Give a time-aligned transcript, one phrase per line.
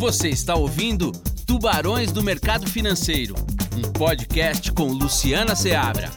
[0.00, 1.12] Você está ouvindo
[1.46, 3.34] Tubarões do Mercado Financeiro,
[3.76, 6.08] um podcast com Luciana Seabra.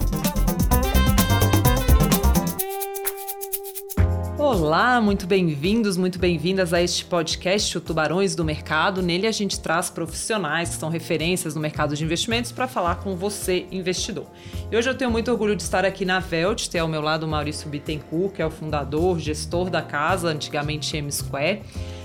[4.38, 9.02] Olá, muito bem-vindos, muito bem-vindas a este podcast, o Tubarões do Mercado.
[9.02, 13.18] Nele a gente traz profissionais que são referências no mercado de investimentos para falar com
[13.18, 14.28] você, investidor.
[14.72, 17.26] E hoje eu tenho muito orgulho de estar aqui na Velt, ter ao meu lado
[17.26, 21.62] o Maurício Bittencourt, que é o fundador, gestor da casa, antigamente M Square.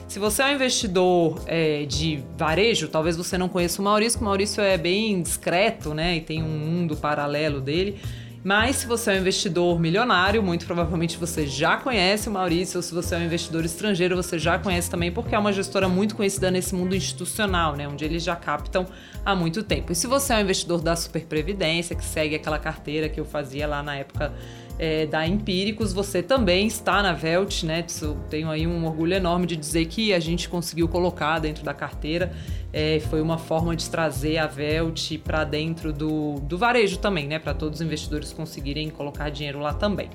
[0.08, 4.24] Se você é um investidor é, de varejo, talvez você não conheça o Maurício, o
[4.24, 6.16] Maurício é bem discreto, né?
[6.16, 8.00] E tem um mundo paralelo dele.
[8.42, 12.82] Mas se você é um investidor milionário, muito provavelmente você já conhece o Maurício, ou
[12.82, 16.16] se você é um investidor estrangeiro, você já conhece também, porque é uma gestora muito
[16.16, 17.86] conhecida nesse mundo institucional, né?
[17.86, 18.86] Onde eles já captam
[19.22, 19.92] há muito tempo.
[19.92, 23.26] E se você é um investidor da Super Previdência, que segue aquela carteira que eu
[23.26, 24.32] fazia lá na época
[24.78, 27.84] é, da Empíricos, você também está na Velt, né?
[28.30, 32.32] Tenho aí um orgulho enorme de dizer que a gente conseguiu colocar dentro da carteira.
[32.72, 37.38] É, foi uma forma de trazer a Velt para dentro do, do varejo também, né?
[37.38, 40.10] Para todos os investidores conseguirem colocar dinheiro lá também.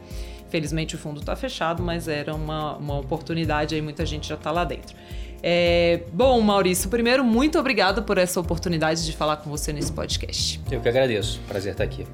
[0.49, 4.51] Felizmente o fundo está fechado, mas era uma, uma oportunidade aí, muita gente já está
[4.51, 4.95] lá dentro.
[5.41, 10.61] É, bom, Maurício, primeiro, muito obrigada por essa oportunidade de falar com você nesse podcast.
[10.71, 11.41] Eu que agradeço.
[11.49, 12.05] Prazer estar aqui.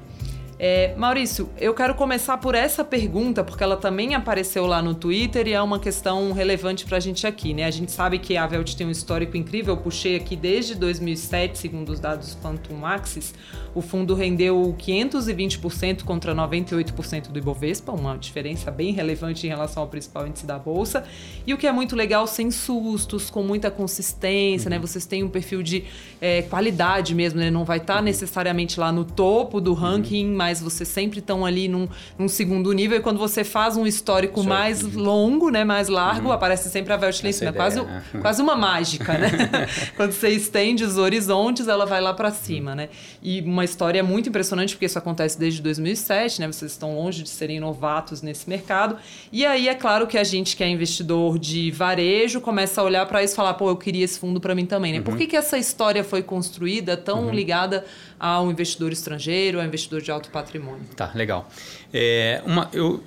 [0.62, 5.48] É, Maurício, eu quero começar por essa pergunta, porque ela também apareceu lá no Twitter
[5.48, 7.64] e é uma questão relevante para a gente aqui, né?
[7.64, 11.56] A gente sabe que a Velt tem um histórico incrível, eu puxei aqui desde 2007,
[11.56, 13.32] segundo os dados Quantum Axis,
[13.74, 19.88] o fundo rendeu 520% contra 98% do Ibovespa, uma diferença bem relevante em relação ao
[19.88, 21.04] principal índice da bolsa.
[21.46, 24.76] E o que é muito legal, sem sustos, com muita consistência, né?
[24.76, 24.82] uhum.
[24.82, 24.86] né?
[24.86, 25.84] Vocês têm um perfil de
[26.20, 27.50] é, qualidade mesmo, né?
[27.50, 29.76] Não vai estar tá necessariamente lá no topo do uhum.
[29.76, 30.36] ranking, uhum.
[30.36, 32.98] mas vocês sempre estão ali num, num, segundo nível.
[32.98, 36.32] E quando você faz um histórico mais longo, né, mais largo, uhum.
[36.32, 37.50] aparece sempre a Velt lá em cima.
[37.50, 38.02] É quase, né?
[38.20, 39.30] quase uma mágica, né?
[39.96, 42.88] quando você estende os horizontes, ela vai lá para cima, né?
[43.22, 46.46] E uma história muito impressionante, porque isso acontece desde 2007, né?
[46.46, 48.96] Vocês estão longe de serem novatos nesse mercado.
[49.32, 53.06] E aí é claro que a gente que é investidor de varejo começa a olhar
[53.06, 54.98] para isso e falar, pô, eu queria esse fundo para mim também, né?
[54.98, 55.04] Uhum.
[55.04, 57.30] Por que, que essa história foi construída tão uhum.
[57.30, 57.84] ligada
[58.20, 60.84] ao investidor estrangeiro, ao investidor de alto patrimônio.
[60.94, 61.48] Tá, legal.
[61.92, 63.02] É, uma, eu,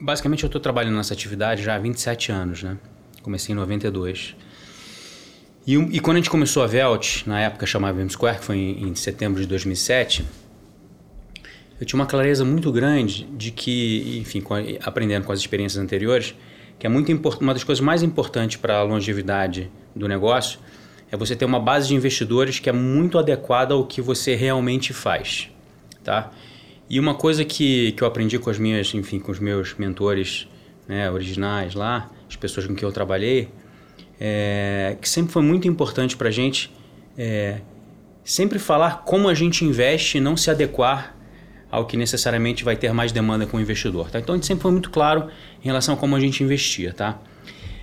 [0.00, 2.78] basicamente, eu estou trabalhando nessa atividade já há 27 anos, né?
[3.20, 4.36] Comecei em 92.
[5.68, 8.56] E, e quando a gente começou a Velt, na época chamava M Square, que foi
[8.56, 10.24] em, em setembro de 2007,
[11.78, 14.42] eu tinha uma clareza muito grande de que, enfim,
[14.82, 16.34] aprendendo com as experiências anteriores,
[16.78, 17.12] que é muito
[17.42, 20.58] uma das coisas mais importantes para a longevidade do negócio
[21.12, 24.94] é você ter uma base de investidores que é muito adequada ao que você realmente
[24.94, 25.50] faz,
[26.02, 26.30] tá?
[26.88, 30.48] E uma coisa que, que eu aprendi com as minhas, enfim, com os meus mentores
[30.86, 33.50] né, originais lá, as pessoas com quem eu trabalhei,
[34.20, 36.72] é, que sempre foi muito importante para a gente,
[37.16, 37.60] é,
[38.24, 41.16] sempre falar como a gente investe e não se adequar
[41.70, 44.10] ao que necessariamente vai ter mais demanda com o investidor.
[44.10, 44.18] Tá?
[44.18, 45.28] Então a gente sempre foi muito claro
[45.62, 46.92] em relação a como a gente investia.
[46.92, 47.18] Tá?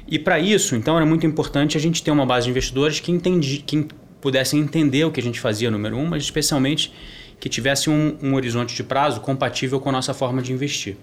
[0.07, 3.12] E para isso, então, era muito importante a gente ter uma base de investidores que,
[3.12, 3.88] entendi, que
[4.22, 6.91] pudessem entender o que a gente fazia, número um, mas especialmente
[7.40, 10.95] que tivesse um, um horizonte de prazo compatível com a nossa forma de investir.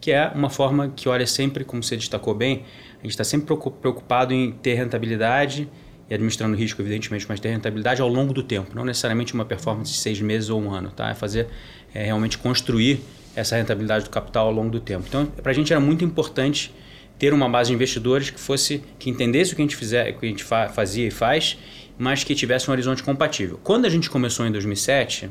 [0.00, 2.64] Que é uma forma que olha sempre, como você destacou bem,
[2.98, 5.68] a gente está sempre preocupado em ter rentabilidade
[6.08, 9.92] e administrando risco, evidentemente, mas ter rentabilidade ao longo do tempo, não necessariamente uma performance
[9.92, 11.10] de seis meses ou um ano, tá?
[11.10, 11.46] É fazer,
[11.94, 13.00] é realmente construir
[13.36, 15.04] essa rentabilidade do capital ao longo do tempo.
[15.08, 16.74] Então, para a gente era muito importante
[17.18, 20.18] ter uma base de investidores que fosse que entendesse o que a gente fizer, o
[20.18, 21.58] que a gente fa fazia e faz,
[21.98, 23.60] mas que tivesse um horizonte compatível.
[23.62, 25.30] Quando a gente começou em 2007,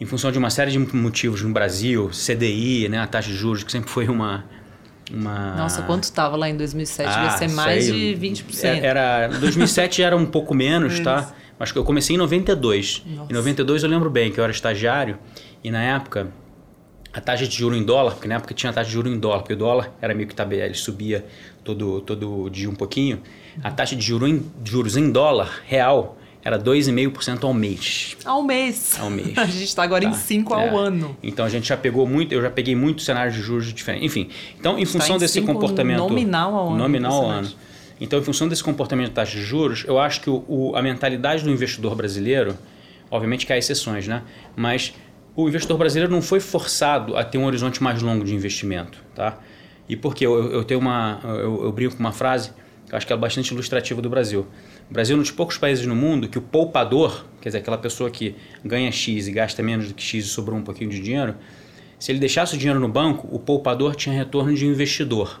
[0.00, 3.62] em função de uma série de motivos no Brasil, CDI, né, a taxa de juros
[3.62, 4.44] que sempre foi uma
[5.12, 5.54] uma...
[5.54, 7.08] Nossa, quanto estava lá em 2007?
[7.08, 8.64] Ah, Devia ser mais aí, de 20%.
[8.64, 11.32] É, era, 2007 era um pouco menos, tá?
[11.58, 13.02] Mas eu comecei em 92.
[13.06, 13.32] Nossa.
[13.32, 15.18] Em 92 eu lembro bem que eu era estagiário
[15.62, 16.28] e na época
[17.12, 19.18] a taxa de juro em dólar, porque na época tinha a taxa de juro em
[19.18, 21.24] dólar, porque o dólar era meio que tabela, ele subia
[21.64, 23.22] todo, todo dia um pouquinho.
[23.62, 28.16] A taxa de juro em, juros em dólar real era 2,5% ao mês.
[28.24, 28.96] Ao mês.
[29.00, 29.32] Ao mês.
[29.36, 30.10] A gente está agora tá.
[30.10, 30.76] em 5 ao é.
[30.76, 31.16] ano.
[31.20, 34.06] Então a gente já pegou muito, eu já peguei muitos cenários de juros diferentes.
[34.06, 35.98] Enfim, então em função tá em desse comportamento.
[35.98, 36.78] Nominal ao ano.
[36.78, 37.52] Nominal ao ano.
[38.00, 40.82] Então, em função desse comportamento de taxa de juros, eu acho que o, o, a
[40.82, 42.56] mentalidade do investidor brasileiro,
[43.10, 44.22] obviamente que há exceções, né?
[44.54, 44.94] Mas
[45.34, 49.38] o investidor brasileiro não foi forçado a ter um horizonte mais longo de investimento, tá?
[49.88, 50.26] E por quê?
[50.26, 52.52] Eu, eu tenho uma, eu, eu brinco com uma frase
[52.86, 54.46] que eu acho que é bastante ilustrativa do Brasil.
[54.90, 57.78] O Brasil é um dos poucos países no mundo que o poupador, quer dizer, aquela
[57.78, 61.00] pessoa que ganha X e gasta menos do que X e sobrou um pouquinho de
[61.00, 61.34] dinheiro,
[61.98, 65.40] se ele deixasse o dinheiro no banco, o poupador tinha retorno de investidor.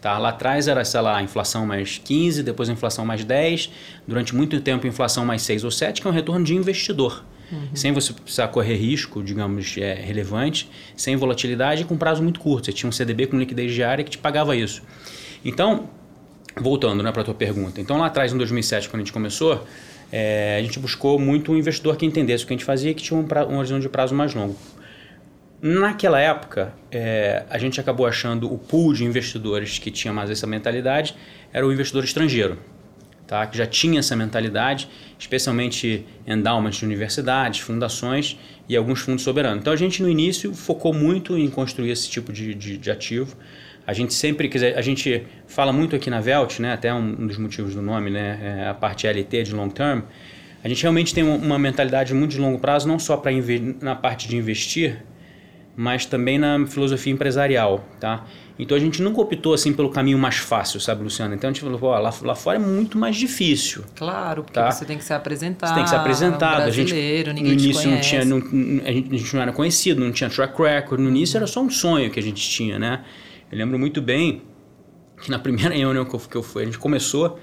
[0.00, 0.16] Tá?
[0.18, 3.70] Lá atrás era, sei lá, inflação mais 15, depois inflação mais 10,
[4.08, 7.22] durante muito tempo inflação mais 6 ou 7, que é um retorno de investidor.
[7.52, 7.68] Uhum.
[7.74, 12.66] Sem você precisar correr risco, digamos, é, relevante, sem volatilidade e com prazo muito curto.
[12.66, 14.82] Você tinha um CDB com liquidez diária que te pagava isso.
[15.44, 15.90] Então,
[16.60, 17.80] voltando né, para a tua pergunta.
[17.80, 19.66] Então, lá atrás, em 2007, quando a gente começou,
[20.12, 22.94] é, a gente buscou muito um investidor que entendesse o que a gente fazia e
[22.94, 24.56] que tinha um, pra, um horizonte de prazo mais longo.
[25.62, 30.46] Naquela época, é, a gente acabou achando o pool de investidores que tinha mais essa
[30.46, 31.14] mentalidade
[31.52, 32.58] era o investidor estrangeiro,
[33.26, 33.46] tá?
[33.46, 39.60] que já tinha essa mentalidade, especialmente endowments de universidades, fundações e alguns fundos soberanos.
[39.60, 43.36] Então a gente no início focou muito em construir esse tipo de, de, de ativo.
[43.86, 46.72] A gente sempre quiser, a gente fala muito aqui na Velt, né?
[46.72, 48.62] até um, dos motivos do nome, né?
[48.64, 50.02] É a parte LT de long term.
[50.62, 53.32] A gente realmente tem uma mentalidade muito de longo prazo, não só para
[53.80, 55.02] na parte de investir,
[55.74, 58.26] mas também na filosofia empresarial, tá?
[58.58, 61.34] Então a gente nunca optou assim pelo caminho mais fácil, sabe, Luciano?
[61.34, 63.84] Então a gente falou, lá, lá fora é muito mais difícil.
[63.96, 64.70] Claro, porque tá?
[64.70, 65.70] você tem que ser apresentado.
[65.70, 66.62] Você tem que ser apresentado.
[66.62, 68.36] a gente, no início não tinha, não,
[68.84, 71.00] a gente não era conhecido, não tinha track record.
[71.00, 73.02] No início era só um sonho que a gente tinha, né?
[73.50, 74.42] Eu lembro muito bem
[75.22, 77.38] que na primeira reunião que eu, que eu fui, a gente começou,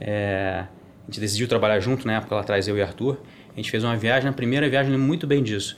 [0.00, 3.18] é, a gente decidiu trabalhar junto na época lá atrás, eu e Arthur.
[3.52, 5.76] A gente fez uma viagem, na primeira viagem, eu lembro muito bem disso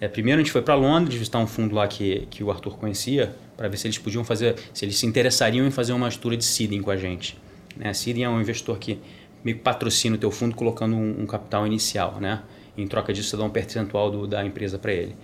[0.00, 2.76] é, primeiro a gente foi para Londres visitar um fundo lá que, que o Arthur
[2.78, 6.36] conhecia, para ver se eles podiam fazer, se eles se interessariam em fazer uma mistura
[6.36, 7.36] de seeding com a gente.
[7.76, 7.92] Né?
[7.92, 8.98] Seeding é um investidor que
[9.44, 12.42] que patrocina o teu fundo colocando um, um, capital inicial, né?
[12.76, 15.16] Em troca disso você dá um percentual do, da empresa para ele.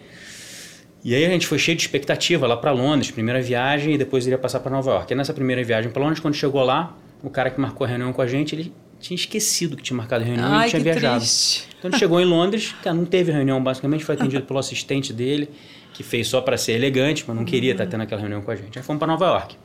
[1.04, 4.26] E aí a gente foi cheio de expectativa lá para Londres, primeira viagem, e depois
[4.26, 5.12] iria passar para Nova York.
[5.12, 8.10] E nessa primeira viagem para Londres, quando chegou lá, o cara que marcou a reunião
[8.10, 11.18] com a gente, ele tinha esquecido que tinha marcado a reunião Ai, e tinha viajado.
[11.18, 11.68] Triste.
[11.78, 15.50] Então ele chegou em Londres, cara, não teve reunião, basicamente foi atendido pelo assistente dele,
[15.92, 17.74] que fez só para ser elegante, mas não queria uhum.
[17.74, 18.78] estar tendo aquela reunião com a gente.
[18.78, 19.56] Aí fomos para Nova York.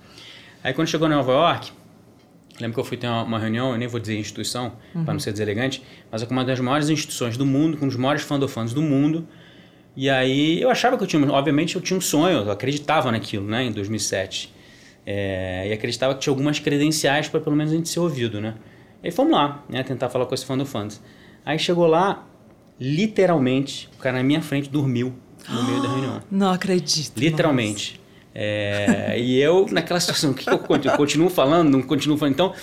[0.62, 1.72] Aí quando chegou em Nova York,
[2.60, 5.06] lembro que eu fui ter uma, uma reunião, eu nem vou dizer instituição, uhum.
[5.06, 5.82] para não ser deselegante,
[6.12, 8.82] mas é com uma das maiores instituições do mundo, com um dos maiores fandofãs do
[8.82, 9.26] mundo.
[10.00, 13.46] E aí eu achava que eu tinha, obviamente eu tinha um sonho, eu acreditava naquilo,
[13.46, 14.50] né, em 2007.
[15.06, 18.56] É, e acreditava que tinha algumas credenciais para pelo menos a gente ser ouvido, né?
[19.04, 21.02] E aí fomos lá, né, tentar falar com esse fã do fãs.
[21.46, 22.26] Aí chegou lá,
[22.80, 25.14] literalmente, o cara na minha frente dormiu
[25.50, 26.22] no meio da reunião.
[26.32, 27.20] Não acredito.
[27.20, 28.00] Literalmente.
[28.34, 32.34] É, e eu, naquela situação, o que eu continuo, continuo falando, não continuo falando.
[32.36, 32.54] Então,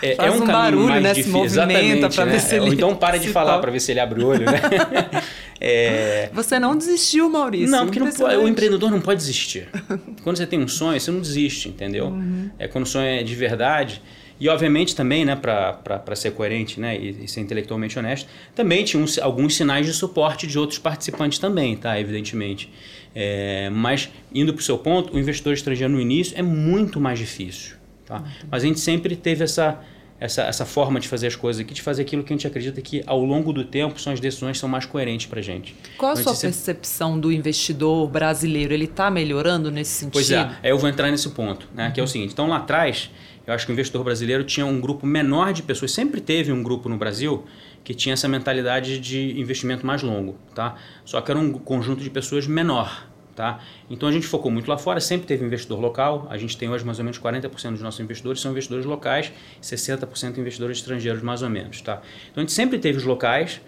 [0.00, 1.44] é, Faz é um, um barulho, mais né, difícil.
[1.44, 2.32] Exatamente, para né?
[2.32, 2.64] ver se ele.
[2.64, 4.60] Ou então para de falar para ver se ele abre o olho, né?
[5.60, 6.30] É...
[6.32, 7.70] Você não desistiu, Maurício.
[7.70, 9.68] Não, porque não pode, o empreendedor não pode desistir.
[10.22, 12.06] Quando você tem um sonho, você não desiste, entendeu?
[12.06, 12.50] Uhum.
[12.58, 14.02] É quando o sonho é de verdade.
[14.38, 19.02] E, obviamente, também, né, para ser coerente né, e, e, ser intelectualmente honesto, também tinha
[19.02, 21.98] uns, alguns sinais de suporte de outros participantes também, tá?
[21.98, 22.70] Evidentemente.
[23.14, 27.18] É, mas, indo para o seu ponto, o investidor estrangeiro no início é muito mais
[27.18, 27.76] difícil.
[28.04, 28.22] Tá?
[28.50, 29.80] Mas a gente sempre teve essa,
[30.18, 32.80] essa, essa forma de fazer as coisas aqui, de fazer aquilo que a gente acredita
[32.80, 35.74] que, ao longo do tempo, são as decisões que são mais coerentes para a gente.
[35.98, 37.22] Qual a então, sua percepção sempre...
[37.22, 38.72] do investidor brasileiro?
[38.72, 40.12] Ele está melhorando nesse sentido?
[40.12, 41.92] Pois é, eu vou entrar nesse ponto, né, uhum.
[41.92, 42.32] que é o seguinte.
[42.32, 43.10] Então, lá atrás
[43.46, 46.62] eu acho que o investidor brasileiro tinha um grupo menor de pessoas, sempre teve um
[46.62, 47.44] grupo no Brasil
[47.84, 50.74] que tinha essa mentalidade de investimento mais longo, tá?
[51.04, 53.60] Só que era um conjunto de pessoas menor, tá?
[53.88, 56.84] Então a gente focou muito lá fora, sempre teve investidor local, a gente tem hoje
[56.84, 59.30] mais ou menos 40% dos nossos investidores são investidores locais,
[59.62, 62.00] 60% investidores estrangeiros mais ou menos, tá?
[62.32, 63.60] Então a gente sempre teve os locais,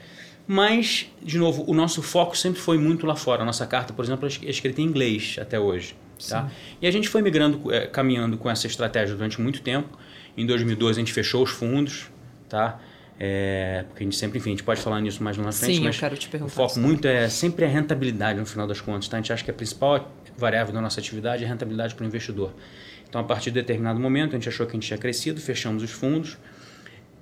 [0.47, 3.43] mas, de novo, o nosso foco sempre foi muito lá fora.
[3.43, 5.95] A nossa carta, por exemplo, é escrita em inglês até hoje.
[6.27, 6.51] Tá?
[6.81, 9.99] E a gente foi migrando, é, caminhando com essa estratégia durante muito tempo.
[10.37, 12.11] Em 2012 a gente fechou os fundos,
[12.49, 12.81] tá?
[13.21, 15.77] É, porque a gente sempre, enfim, a gente pode falar nisso mais lá na frente,
[15.77, 18.67] Sim, mas eu quero te perguntar o foco muito é sempre a rentabilidade no final
[18.67, 19.09] das contas.
[19.09, 19.17] Tá?
[19.17, 22.07] A gente acha que a principal variável da nossa atividade é a rentabilidade para o
[22.07, 22.55] investidor.
[23.09, 25.83] Então, a partir de determinado momento, a gente achou que a gente tinha crescido, fechamos
[25.83, 26.39] os fundos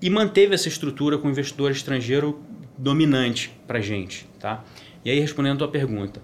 [0.03, 2.43] e manteve essa estrutura com o investidor estrangeiro
[2.77, 4.29] dominante para a gente.
[4.39, 4.63] Tá?
[5.03, 6.21] E aí, respondendo a tua pergunta,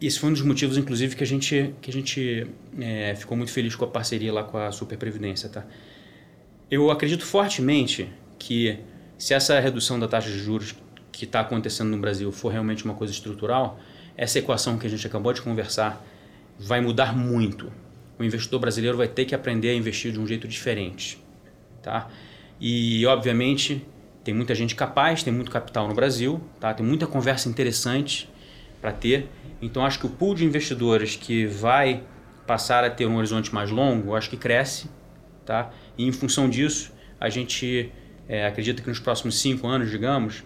[0.00, 2.46] esse foi um dos motivos, inclusive, que a gente, que a gente
[2.80, 5.48] é, ficou muito feliz com a parceria lá com a Super Previdência.
[5.48, 5.64] Tá?
[6.70, 8.08] Eu acredito fortemente
[8.38, 8.78] que
[9.18, 10.74] se essa redução da taxa de juros
[11.10, 13.80] que está acontecendo no Brasil for realmente uma coisa estrutural,
[14.16, 16.04] essa equação que a gente acabou de conversar
[16.58, 17.72] vai mudar muito.
[18.18, 21.18] O investidor brasileiro vai ter que aprender a investir de um jeito diferente.
[21.82, 22.08] Tá?
[22.60, 23.84] E, obviamente,
[24.22, 26.72] tem muita gente capaz, tem muito capital no Brasil, tá?
[26.72, 28.28] tem muita conversa interessante
[28.80, 29.28] para ter
[29.62, 32.02] então acho que o pool de investidores que vai
[32.46, 34.88] passar a ter um horizonte mais longo, acho que cresce,
[35.50, 35.72] tá?
[35.98, 37.90] E em função disso, a gente
[38.28, 40.44] é, acredita que nos próximos cinco anos, digamos,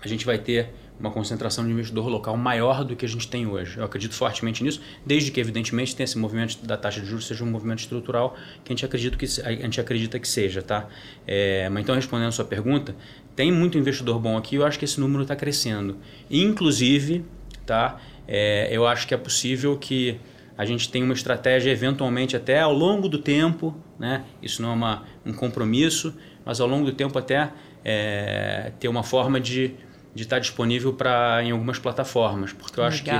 [0.00, 3.48] a gente vai ter uma concentração de investidor local maior do que a gente tem
[3.48, 3.78] hoje.
[3.78, 7.42] Eu acredito fortemente nisso, desde que, evidentemente, tenha esse movimento da taxa de juros seja
[7.42, 10.62] um movimento estrutural que a gente acredita que, a gente acredita que seja.
[10.62, 10.88] Tá?
[11.26, 12.94] É, mas então, respondendo a sua pergunta,
[13.34, 15.96] tem muito investidor bom aqui eu acho que esse número está crescendo.
[16.30, 17.24] Inclusive,
[17.66, 20.20] tá, é, eu acho que é possível que
[20.62, 24.24] a gente tenha uma estratégia eventualmente até ao longo do tempo, né?
[24.42, 26.14] isso não é uma, um compromisso,
[26.44, 27.50] mas ao longo do tempo até
[27.84, 29.74] é, ter uma forma de
[30.14, 33.10] de estar disponível para em algumas plataformas, porque eu acho que,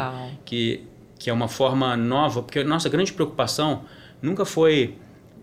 [0.44, 0.84] que,
[1.18, 3.84] que é uma forma nova, porque nossa grande preocupação
[4.20, 4.96] nunca foi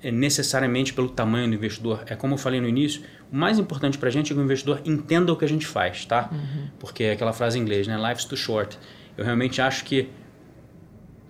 [0.03, 2.03] eh, necessariamente pelo tamanho do investidor.
[2.05, 3.01] É como eu falei no início,
[3.31, 5.65] o mais importante para a gente é que o investidor entenda o que a gente
[5.65, 6.29] faz, tá?
[6.31, 6.67] Uhum.
[6.79, 7.97] Porque é aquela frase em inglês, né?
[7.97, 8.77] Life's too short.
[9.17, 10.09] Eu realmente acho que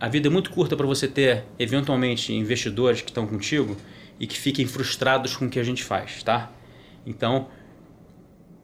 [0.00, 3.76] a vida é muito curta para você ter, eventualmente, investidores que estão contigo
[4.18, 6.50] e que fiquem frustrados com o que a gente faz, tá?
[7.06, 7.48] Então,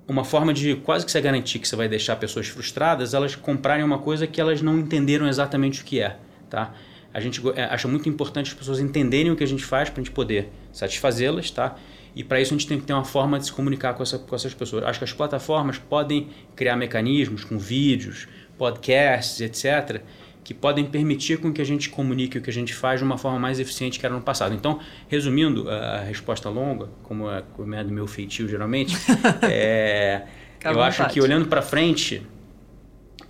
[0.08, 3.84] uma forma de quase que você garantir que você vai deixar pessoas frustradas, elas comprarem
[3.84, 6.16] uma coisa que elas não entenderam exatamente o que é,
[6.48, 6.72] tá?
[7.12, 10.00] A gente é, acha muito importante as pessoas entenderem o que a gente faz para
[10.00, 11.76] a gente poder satisfazê-las, tá?
[12.14, 14.18] E para isso a gente tem que ter uma forma de se comunicar com, essa,
[14.18, 14.84] com essas pessoas.
[14.84, 18.26] Acho que as plataformas podem criar mecanismos com vídeos,
[18.56, 20.02] podcasts, etc.,
[20.46, 23.18] que podem permitir com que a gente comunique o que a gente faz de uma
[23.18, 24.54] forma mais eficiente que era no passado.
[24.54, 28.96] Então, resumindo a resposta longa, como é, como é do meu feitio geralmente,
[29.42, 30.22] é,
[30.64, 32.22] eu acho que olhando para frente,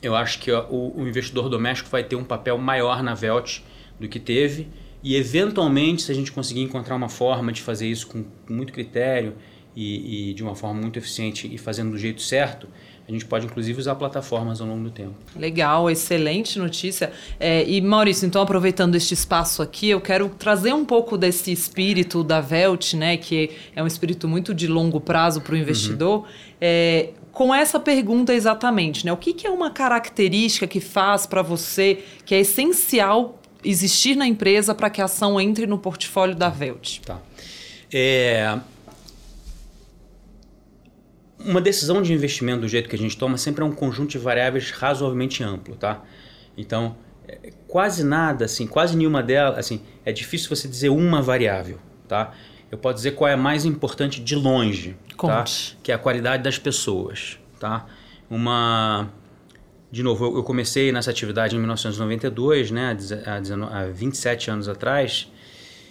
[0.03, 3.61] eu acho que o, o, investidor doméstico vai ter um papel maior na Velt
[3.99, 4.69] do que teve
[5.03, 9.37] e eventualmente, se a gente conseguir encontrar uma forma de fazer isso com muito critério
[9.75, 12.69] e, e de uma forma muito eficiente e fazendo do jeito certo,
[13.09, 15.15] a gente pode, inclusive, usar plataformas ao longo do tempo.
[15.37, 17.13] Legal, excelente notícia.
[17.39, 22.25] É, e, Maurício, então, aproveitando este espaço aqui, eu quero trazer um pouco desse espírito
[22.25, 26.21] da Velt, né, que é um espírito muito de longo prazo para o investidor.
[26.21, 26.25] Uhum.
[26.61, 29.13] É, com essa pergunta exatamente, né?
[29.13, 34.27] O que, que é uma característica que faz para você que é essencial existir na
[34.27, 37.01] empresa para que a ação entre no portfólio da Velt?
[37.01, 37.21] Tá.
[37.93, 38.59] É,
[41.47, 44.19] uma decisão de investimento do jeito que a gente toma sempre é um conjunto de
[44.19, 46.03] variáveis razoavelmente amplo, tá?
[46.59, 46.97] Então,
[47.29, 52.33] é, quase nada, assim, quase nenhuma delas, assim, é difícil você dizer uma variável, tá?
[52.71, 55.17] Eu posso dizer qual é a mais importante de longe, tá?
[55.17, 55.73] Conte.
[55.73, 55.79] tá?
[55.83, 57.87] Que é a qualidade das pessoas, tá?
[58.29, 59.09] Uma
[59.91, 65.31] de novo, eu comecei nessa atividade em 1992, né, há 27 anos atrás,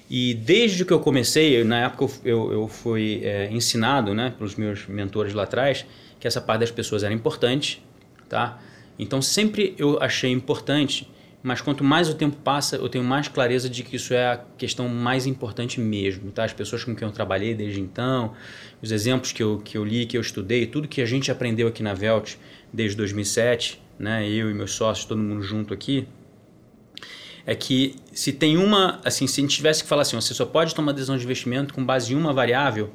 [0.09, 4.85] e desde que eu comecei, na época eu, eu fui é, ensinado né, pelos meus
[4.87, 5.85] mentores lá atrás
[6.19, 7.83] que essa parte das pessoas era importante.
[8.29, 8.59] Tá?
[8.97, 11.09] Então sempre eu achei importante,
[11.41, 14.37] mas quanto mais o tempo passa, eu tenho mais clareza de que isso é a
[14.57, 16.31] questão mais importante mesmo.
[16.31, 16.43] Tá?
[16.43, 18.33] As pessoas com quem eu trabalhei desde então,
[18.81, 21.67] os exemplos que eu, que eu li, que eu estudei, tudo que a gente aprendeu
[21.67, 22.35] aqui na Velt
[22.71, 26.07] desde 2007, né, eu e meus sócios, todo mundo junto aqui,
[27.45, 30.45] é que se tem uma, assim, se a gente tivesse que falar assim, você só
[30.45, 32.91] pode tomar decisão de investimento com base em uma variável,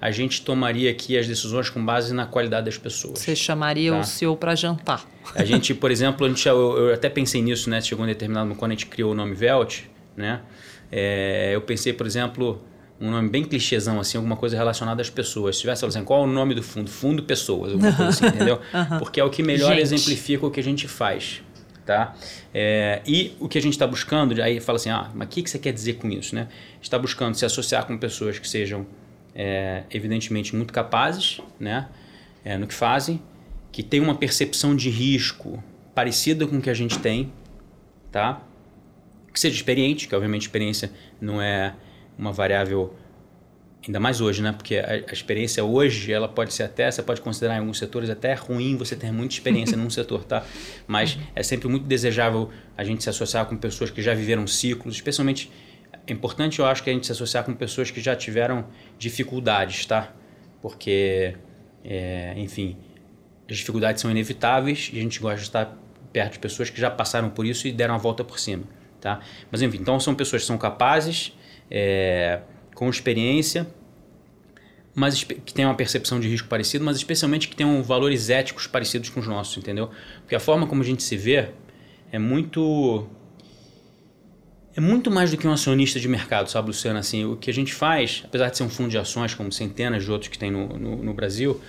[0.00, 3.18] a gente tomaria aqui as decisões com base na qualidade das pessoas.
[3.18, 4.00] Você chamaria tá?
[4.00, 5.08] o CEO para jantar.
[5.34, 7.80] A gente, por exemplo, a gente, eu, eu, até pensei nisso, né?
[7.80, 9.84] Chegou um determinado momento quando a gente criou o nome Velt,
[10.14, 10.42] né?
[10.92, 12.62] É, eu pensei, por exemplo,
[13.00, 15.56] um nome bem clichêzão, assim, alguma coisa relacionada às pessoas.
[15.56, 16.90] Se tivesse assim, qual é o nome do fundo?
[16.90, 18.60] Fundo Pessoas, alguma coisa assim, entendeu?
[18.98, 19.80] Porque é o que melhor gente.
[19.80, 21.40] exemplifica o que a gente faz.
[21.84, 22.14] Tá?
[22.52, 25.42] É, e o que a gente está buscando, aí fala assim, ah, mas o que,
[25.42, 26.34] que você quer dizer com isso?
[26.34, 26.48] Né?
[26.80, 28.86] está buscando se associar com pessoas que sejam,
[29.34, 31.88] é, evidentemente, muito capazes né?
[32.42, 33.22] É, no que fazem,
[33.70, 35.62] que tenham uma percepção de risco
[35.94, 37.32] parecida com o que a gente tem,
[38.10, 38.42] tá?
[39.34, 41.74] que seja experiente, que obviamente experiência não é
[42.16, 42.94] uma variável
[43.86, 44.52] Ainda mais hoje, né?
[44.52, 48.08] Porque a, a, experiência hoje, ela pode ser até, você pode considerar em alguns setores
[48.08, 50.42] até ruim você ter muita experiência num setor, tá?
[50.86, 54.94] Mas é sempre muito desejável a gente se associar com pessoas que já viveram ciclos,
[54.94, 55.50] especialmente
[56.06, 58.66] é importante eu acho que a gente se associar com pessoas que já tiveram
[58.98, 60.12] dificuldades, tá?
[60.60, 61.36] Porque,
[61.84, 62.76] é, enfim,
[63.48, 65.78] as dificuldades são inevitáveis e a gente gosta de estar
[66.12, 68.64] perto de pessoas que já passaram por isso e deram a volta por cima,
[69.00, 69.20] tá?
[69.50, 71.36] Mas enfim, então são pessoas que são capazes,
[71.70, 72.40] é,
[72.74, 73.66] com experiência,
[74.94, 79.08] mas que tenham uma percepção de risco parecido, mas especialmente que tenham valores éticos parecidos
[79.08, 79.90] com os nossos, entendeu?
[80.20, 81.48] Porque a forma como a gente se vê
[82.12, 83.08] é muito
[84.76, 86.98] é muito mais do que um acionista de mercado, sabe, Luciano?
[86.98, 90.04] Assim, o que a gente faz, apesar de ser um fundo de ações, como centenas
[90.04, 91.60] de outros que tem no, no, no Brasil,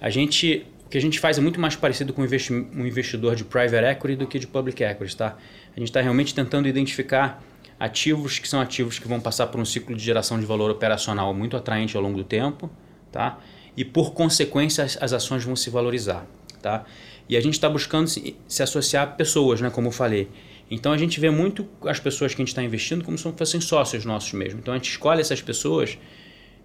[0.00, 3.42] a gente, o que a gente faz é muito mais parecido com um investidor de
[3.42, 5.36] private equity do que de public equity, tá?
[5.76, 7.42] A gente está realmente tentando identificar
[7.84, 11.34] ativos que são ativos que vão passar por um ciclo de geração de valor operacional
[11.34, 12.70] muito atraente ao longo do tempo,
[13.12, 13.38] tá?
[13.76, 16.26] E por consequência as, as ações vão se valorizar,
[16.62, 16.84] tá?
[17.28, 20.28] E a gente está buscando se, se, associar a pessoas, né, como eu falei.
[20.70, 23.60] Então a gente vê muito as pessoas que a gente está investindo como se fossem
[23.60, 24.60] sócios nossos mesmo.
[24.60, 25.98] Então a gente escolhe essas pessoas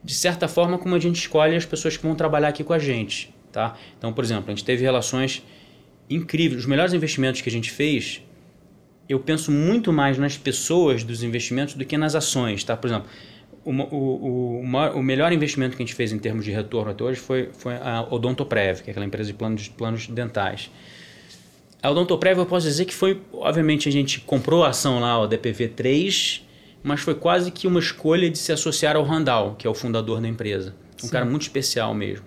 [0.01, 2.79] de certa forma como a gente escolhe as pessoas que vão trabalhar aqui com a
[2.79, 3.33] gente.
[3.51, 3.75] Tá?
[3.97, 5.43] Então, por exemplo, a gente teve relações
[6.09, 6.61] incríveis.
[6.61, 8.21] Os melhores investimentos que a gente fez,
[9.09, 12.63] eu penso muito mais nas pessoas dos investimentos do que nas ações.
[12.63, 12.77] Tá?
[12.77, 13.09] Por exemplo,
[13.65, 17.03] o, o, o, o melhor investimento que a gente fez em termos de retorno até
[17.03, 20.69] hoje foi, foi a Odontoprev, que é aquela empresa de planos, planos dentais.
[21.81, 25.27] A Odontoprev eu posso dizer que foi, obviamente, a gente comprou a ação lá, o
[25.27, 26.41] DPV3,
[26.83, 30.21] mas foi quase que uma escolha de se associar ao Randall, que é o fundador
[30.21, 30.75] da empresa.
[31.01, 31.09] Um Sim.
[31.09, 32.25] cara muito especial mesmo.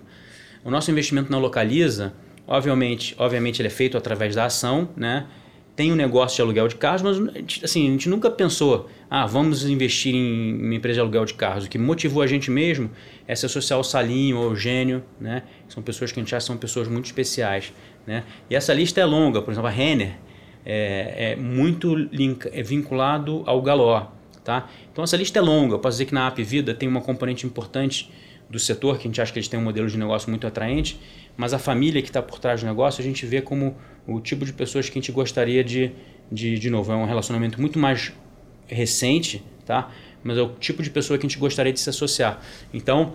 [0.65, 2.13] O nosso investimento na Localiza,
[2.47, 5.27] obviamente, obviamente ele é feito através da ação, né?
[5.75, 7.17] Tem um negócio de aluguel de carros, mas
[7.63, 11.65] assim, a gente nunca pensou, ah, vamos investir em uma empresa de aluguel de carros.
[11.65, 12.91] O que motivou a gente mesmo
[13.27, 15.43] é se associar ao Salinho, ao Eugênio, né?
[15.67, 17.73] São pessoas que a gente acha são pessoas muito especiais,
[18.05, 18.23] né?
[18.49, 20.15] E essa lista é longa, por exemplo, a Renner
[20.65, 24.07] é, é muito link, é vinculado ao Galó,
[24.43, 24.69] tá?
[24.91, 25.75] Então essa lista é longa.
[25.75, 28.11] Eu posso dizer que na App Vida tem uma componente importante
[28.49, 30.99] do setor, que a gente acha que eles têm um modelo de negócio muito atraente,
[31.35, 33.75] mas a família que está por trás do negócio a gente vê como
[34.07, 35.91] o tipo de pessoas que a gente gostaria de,
[36.31, 38.13] de, de novo, é um relacionamento muito mais
[38.67, 39.91] recente, tá?
[40.23, 42.41] mas é o tipo de pessoa que a gente gostaria de se associar.
[42.73, 43.13] Então,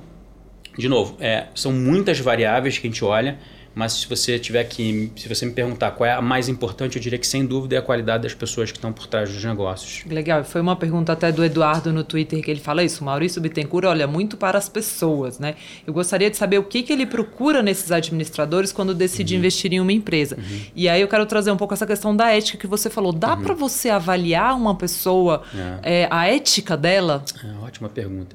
[0.76, 3.38] de novo, é, são muitas variáveis que a gente olha,
[3.78, 7.00] mas se você tiver que, se você me perguntar qual é a mais importante, eu
[7.00, 10.04] diria que sem dúvida é a qualidade das pessoas que estão por trás dos negócios.
[10.10, 13.04] Legal, foi uma pergunta até do Eduardo no Twitter que ele fala isso.
[13.04, 15.54] Maurício Bittencourt olha muito para as pessoas, né?
[15.86, 19.38] Eu gostaria de saber o que, que ele procura nesses administradores quando decide uhum.
[19.38, 20.36] investir em uma empresa.
[20.36, 20.60] Uhum.
[20.74, 23.12] E aí eu quero trazer um pouco essa questão da ética que você falou.
[23.12, 23.42] Dá uhum.
[23.44, 25.44] para você avaliar uma pessoa,
[25.84, 26.02] é.
[26.02, 27.24] É, a ética dela?
[27.44, 28.34] É, ótima pergunta.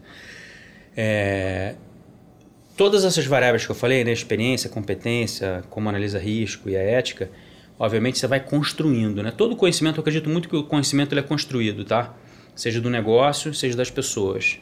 [0.95, 1.75] É,
[2.75, 7.29] todas essas variáveis que eu falei, né, experiência, competência, como analisa risco e a ética,
[7.77, 9.31] obviamente você vai construindo, né?
[9.31, 12.15] Todo conhecimento, eu acredito muito que o conhecimento ele é construído, tá?
[12.55, 14.59] Seja do negócio, seja das pessoas.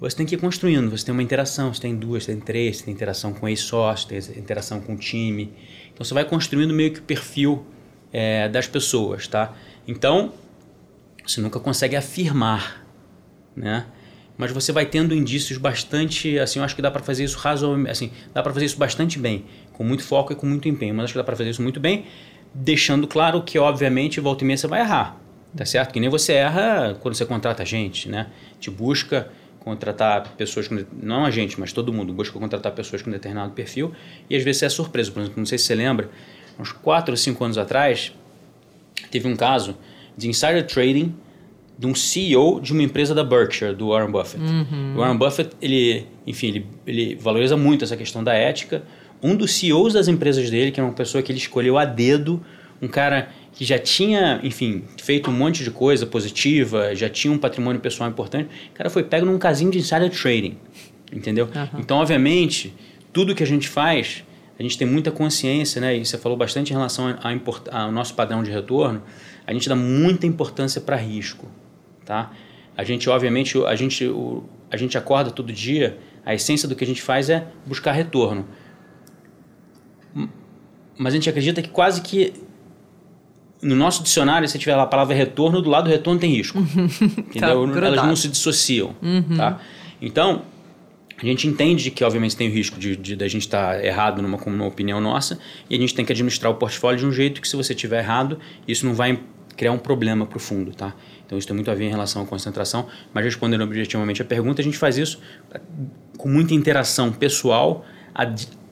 [0.00, 2.78] Você tem que ir construindo, você tem uma interação, você tem duas, você tem três,
[2.78, 5.52] você tem interação com ex-sócio, tem interação com o time.
[5.92, 7.64] Então você vai construindo meio que o perfil
[8.12, 9.54] é, das pessoas, tá?
[9.86, 10.32] Então,
[11.26, 12.84] você nunca consegue afirmar,
[13.56, 13.86] né?
[14.36, 17.90] Mas você vai tendo indícios bastante, assim, eu acho que dá para fazer isso razoavelmente,
[17.90, 21.04] assim, dá para fazer isso bastante bem, com muito foco e com muito empenho, mas
[21.04, 22.06] acho que dá para fazer isso muito bem,
[22.52, 25.20] deixando claro que obviamente volta e meia você vai errar,
[25.56, 25.92] tá certo?
[25.92, 28.28] Que nem você erra quando você contrata gente, né?
[28.58, 29.28] Te busca
[29.60, 33.92] contratar pessoas com, não a gente, mas todo mundo busca contratar pessoas com determinado perfil
[34.28, 36.10] e às vezes você é surpreso, por exemplo, não sei se você lembra,
[36.58, 38.12] uns 4 ou 5 anos atrás,
[39.10, 39.76] teve um caso
[40.16, 41.14] de insider trading
[41.78, 44.42] de um CEO de uma empresa da Berkshire, do Warren Buffett.
[44.42, 44.94] Uhum.
[44.94, 48.82] O Warren Buffett, ele, enfim, ele, ele valoriza muito essa questão da ética.
[49.22, 52.40] Um dos CEOs das empresas dele, que é uma pessoa que ele escolheu a dedo,
[52.80, 57.38] um cara que já tinha, enfim, feito um monte de coisa positiva, já tinha um
[57.38, 60.58] patrimônio pessoal importante, o cara foi pego num casinho de insider trading,
[61.12, 61.46] entendeu?
[61.46, 61.80] Uhum.
[61.80, 62.74] Então, obviamente,
[63.12, 64.24] tudo que a gente faz,
[64.58, 65.96] a gente tem muita consciência, né?
[65.96, 67.16] E você falou bastante em relação
[67.70, 69.02] ao nosso padrão de retorno,
[69.46, 71.46] a gente dá muita importância para risco
[72.04, 72.30] tá?
[72.76, 76.84] A gente, obviamente, a gente, o, a gente acorda todo dia, a essência do que
[76.84, 78.46] a gente faz é buscar retorno.
[80.96, 82.32] Mas a gente acredita que quase que
[83.64, 86.58] no nosso dicionário, se tiver lá a palavra retorno, do lado do retorno tem risco.
[87.38, 87.84] tá, entendeu?
[87.84, 89.36] Elas não se dissociam, uhum.
[89.36, 89.58] tá?
[90.00, 90.42] Então,
[91.20, 93.84] a gente entende que, obviamente, tem o risco de, de, de a gente estar tá
[93.84, 95.38] errado numa, numa opinião nossa
[95.70, 98.00] e a gente tem que administrar o portfólio de um jeito que, se você estiver
[98.00, 98.38] errado,
[98.68, 99.18] isso não vai
[99.56, 100.94] criar um problema para o fundo, tá?
[101.24, 104.60] Então isso tem muito a ver em relação à concentração, mas respondendo objetivamente a pergunta,
[104.60, 105.20] a gente faz isso
[105.52, 105.60] eh,
[106.16, 107.84] com muita interação pessoal,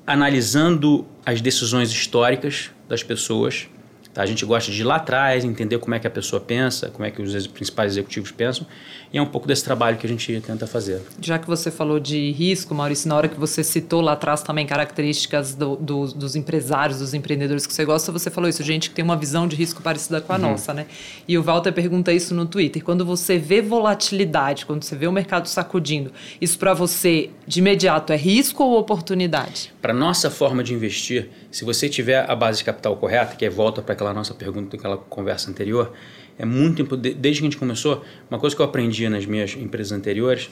[0.06, 3.68] analisando as decisões históricas das pessoas
[4.12, 4.22] Tá?
[4.22, 7.04] A gente gosta de ir lá atrás, entender como é que a pessoa pensa, como
[7.04, 8.66] é que os principais executivos pensam,
[9.12, 11.00] e é um pouco desse trabalho que a gente tenta fazer.
[11.20, 14.66] Já que você falou de risco, Maurício, na hora que você citou lá atrás também
[14.66, 18.96] características do, do, dos empresários, dos empreendedores que você gosta, você falou isso, gente que
[18.96, 20.42] tem uma visão de risco parecida com a uhum.
[20.42, 20.86] nossa, né?
[21.26, 22.84] E o Walter pergunta isso no Twitter.
[22.84, 28.12] Quando você vê volatilidade, quando você vê o mercado sacudindo, isso para você, de imediato,
[28.12, 29.72] é risco ou oportunidade?
[29.80, 33.50] Para nossa forma de investir, se você tiver a base de capital correta, que é
[33.50, 35.92] volta para aquela nossa pergunta, aquela conversa anterior,
[36.38, 39.92] é muito desde que a gente começou, uma coisa que eu aprendi nas minhas empresas
[39.92, 40.50] anteriores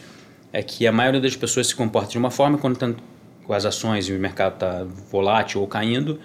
[0.53, 2.97] é que a maioria das pessoas se comporta de uma forma quando
[3.45, 6.21] com as ações e o mercado está volátil ou caindo,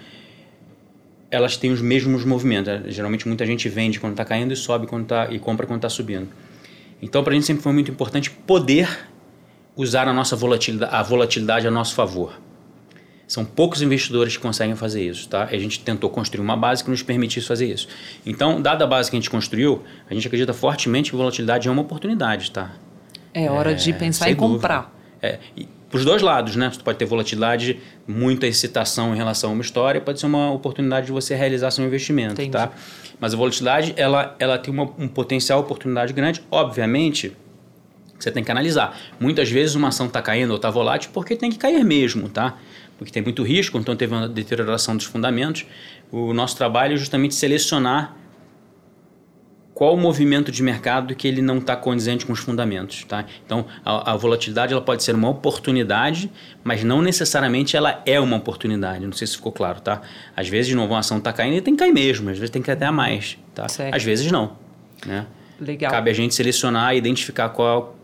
[1.30, 2.94] elas têm os mesmos movimentos.
[2.94, 5.88] Geralmente muita gente vende quando está caindo e sobe quando tá, e compra quando está
[5.88, 6.28] subindo.
[7.02, 8.88] Então para a gente sempre foi muito importante poder
[9.76, 12.40] usar a nossa volatilidade, a volatilidade a nosso favor.
[13.26, 15.44] São poucos investidores que conseguem fazer isso, tá?
[15.44, 17.88] A gente tentou construir uma base que nos permitisse fazer isso.
[18.24, 21.70] Então, dada a base que a gente construiu, a gente acredita fortemente que volatilidade é
[21.70, 22.72] uma oportunidade, tá?
[23.34, 24.94] É hora é, de pensar em comprar.
[25.20, 25.38] É,
[25.90, 26.70] para os dois lados, né?
[26.72, 31.06] Você pode ter volatilidade, muita excitação em relação a uma história, pode ser uma oportunidade
[31.06, 32.50] de você realizar seu investimento, Entendi.
[32.50, 32.70] tá?
[33.18, 36.42] Mas a volatilidade, ela, ela tem uma, um potencial oportunidade grande.
[36.50, 37.36] Obviamente,
[38.18, 38.98] você tem que analisar.
[39.18, 42.56] Muitas vezes uma ação está caindo ou está volátil porque tem que cair mesmo, tá?
[42.98, 45.66] Porque tem muito risco, então teve uma deterioração dos fundamentos.
[46.10, 48.16] O nosso trabalho é justamente selecionar
[49.76, 53.04] qual o movimento de mercado que ele não está condizente com os fundamentos.
[53.04, 53.26] Tá?
[53.44, 56.32] Então, a, a, volatilidade ela pode ser uma oportunidade,
[56.64, 59.04] mas não necessariamente ela é uma oportunidade.
[59.04, 59.80] Não sei se ficou claro.
[59.80, 60.00] Tá?
[60.34, 62.30] Às vezes, de novo, uma ação está caindo e tem que cair mesmo.
[62.30, 63.36] Às vezes tem que cair até a mais.
[63.54, 63.66] Tá?
[63.92, 64.56] Às vezes não.
[65.04, 65.26] Né?
[65.60, 65.90] Legal.
[65.90, 67.98] Cabe a gente selecionar e identificar qual,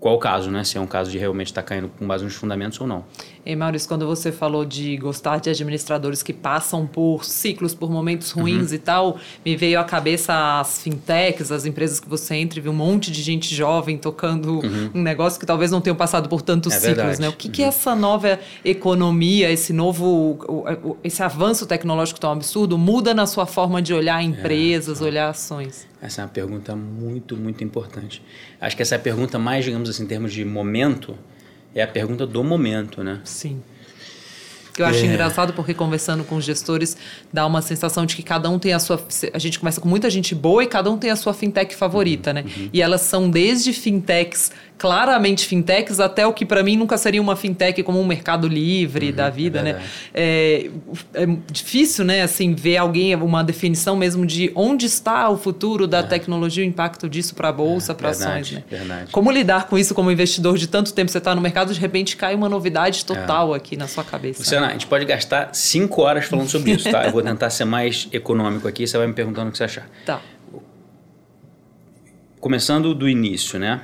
[0.00, 0.64] qual o caso, né?
[0.64, 3.04] Se é um caso de realmente estar tá caindo com base nos fundamentos ou não.
[3.46, 8.32] E Maurício, quando você falou de gostar de administradores que passam por ciclos, por momentos
[8.32, 8.74] ruins uhum.
[8.74, 12.68] e tal, me veio à cabeça as fintechs, as empresas que você entra e vê
[12.68, 14.90] um monte de gente jovem tocando uhum.
[14.92, 17.20] um negócio que talvez não tenham passado por tantos é ciclos, verdade.
[17.20, 17.28] né?
[17.28, 17.52] O que, uhum.
[17.52, 20.66] que é essa nova economia, esse novo,
[21.04, 25.04] esse avanço tecnológico tão absurdo muda na sua forma de olhar empresas, é.
[25.04, 25.86] olhar ações?
[26.02, 28.20] Essa é uma pergunta muito, muito importante.
[28.60, 31.16] Acho que essa é a pergunta mais, digamos assim, em termos de momento,
[31.76, 33.20] é a pergunta do momento, né?
[33.24, 33.62] Sim.
[34.78, 35.06] Eu acho é.
[35.06, 36.96] engraçado porque conversando com os gestores
[37.32, 39.00] dá uma sensação de que cada um tem a sua.
[39.32, 42.32] A gente começa com muita gente boa e cada um tem a sua fintech favorita,
[42.32, 42.44] né?
[42.44, 42.70] Uhum.
[42.72, 47.34] E elas são desde fintechs claramente fintechs até o que para mim nunca seria uma
[47.34, 49.82] fintech como um mercado livre uhum, da vida, é né?
[50.12, 50.70] É,
[51.14, 56.00] é, difícil, né, assim, ver alguém uma definição mesmo de onde está o futuro da
[56.00, 56.02] é.
[56.02, 58.64] tecnologia, o impacto disso para a bolsa, para ações, né?
[58.68, 59.10] Verdade.
[59.10, 62.16] Como lidar com isso como investidor de tanto tempo você está no mercado, de repente
[62.16, 63.58] cai uma novidade total é.
[63.58, 64.40] aqui na sua cabeça.
[64.40, 67.04] Luciana, a gente pode gastar cinco horas falando sobre isso, tá?
[67.06, 69.88] Eu vou tentar ser mais econômico aqui, você vai me perguntando o que você achar.
[70.04, 70.20] Tá.
[72.40, 73.80] Começando do início, né?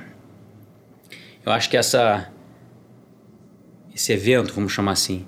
[1.45, 2.29] Eu acho que essa
[3.93, 5.25] esse evento, vamos chamar assim,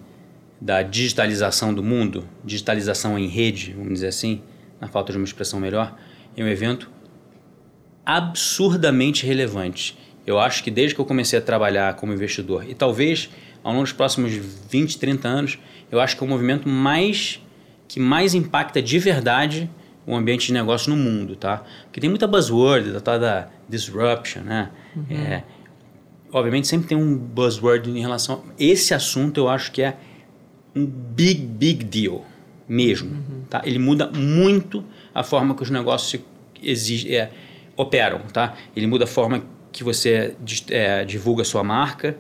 [0.59, 4.41] da digitalização do mundo, digitalização em rede, vamos dizer assim,
[4.79, 5.95] na falta de uma expressão melhor,
[6.35, 6.89] é um evento
[8.05, 9.97] absurdamente relevante.
[10.25, 13.29] Eu acho que desde que eu comecei a trabalhar como investidor, e talvez
[13.65, 14.31] ao longo dos próximos
[14.69, 15.59] 20, 30 anos,
[15.91, 17.41] eu acho que é o movimento mais
[17.87, 19.69] que mais impacta de verdade
[20.05, 21.63] o ambiente de negócio no mundo, tá?
[21.85, 24.69] Porque tem muita buzzword, da tal da disruption, né?
[24.95, 25.05] Uhum.
[25.09, 25.43] É,
[26.31, 29.97] obviamente sempre tem um buzzword em relação a esse assunto eu acho que é
[30.75, 32.25] um big big deal
[32.67, 33.43] mesmo uhum.
[33.49, 36.21] tá ele muda muito a forma que os negócios
[36.61, 37.31] exige, é,
[37.77, 40.35] operam tá ele muda a forma que você
[40.69, 42.17] é, divulga a sua marca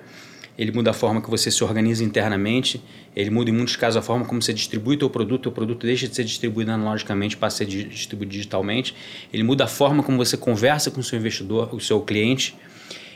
[0.57, 2.81] ele muda a forma que você se organiza internamente
[3.15, 5.85] ele muda em muitos casos a forma como você distribui o seu produto o produto
[5.85, 8.95] deixa de ser distribuído analogicamente para ser distribuído digitalmente
[9.33, 12.55] ele muda a forma como você conversa com o seu investidor o seu cliente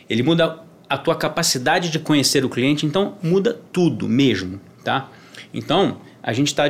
[0.10, 5.10] ele muda a tua capacidade de conhecer o cliente, então muda tudo mesmo, tá?
[5.54, 6.64] Então, a gente está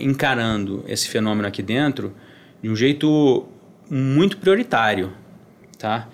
[0.00, 2.14] encarando esse fenômeno aqui dentro
[2.62, 3.46] de um jeito
[3.90, 5.12] muito prioritário,
[5.78, 6.08] tá?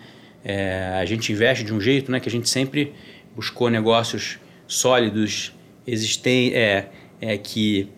[0.45, 2.93] É, a gente investe de um jeito, né, que a gente sempre
[3.39, 5.53] buscou negócios sólidos,
[5.87, 6.89] existem, é,
[7.21, 7.89] é que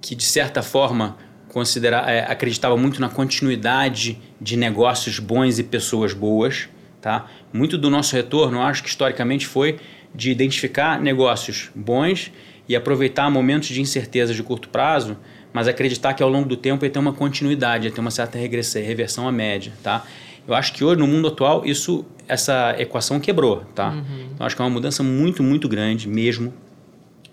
[0.00, 6.12] que de certa forma considera, é, acreditava muito na continuidade de negócios bons e pessoas
[6.12, 6.68] boas.
[7.00, 7.26] Tá?
[7.52, 9.78] Muito do nosso retorno, acho que historicamente foi
[10.12, 12.32] de identificar negócios bons
[12.68, 15.16] e aproveitar momentos de incerteza de curto prazo,
[15.52, 18.36] mas acreditar que ao longo do tempo ia ter uma continuidade, ia ter uma certa
[18.36, 19.72] regressão, reversão à média.
[19.80, 20.04] Tá?
[20.50, 23.64] Eu acho que hoje, no mundo atual, isso, essa equação quebrou.
[23.74, 23.90] Tá?
[23.90, 24.30] Uhum.
[24.34, 26.52] Então, acho que é uma mudança muito, muito grande mesmo.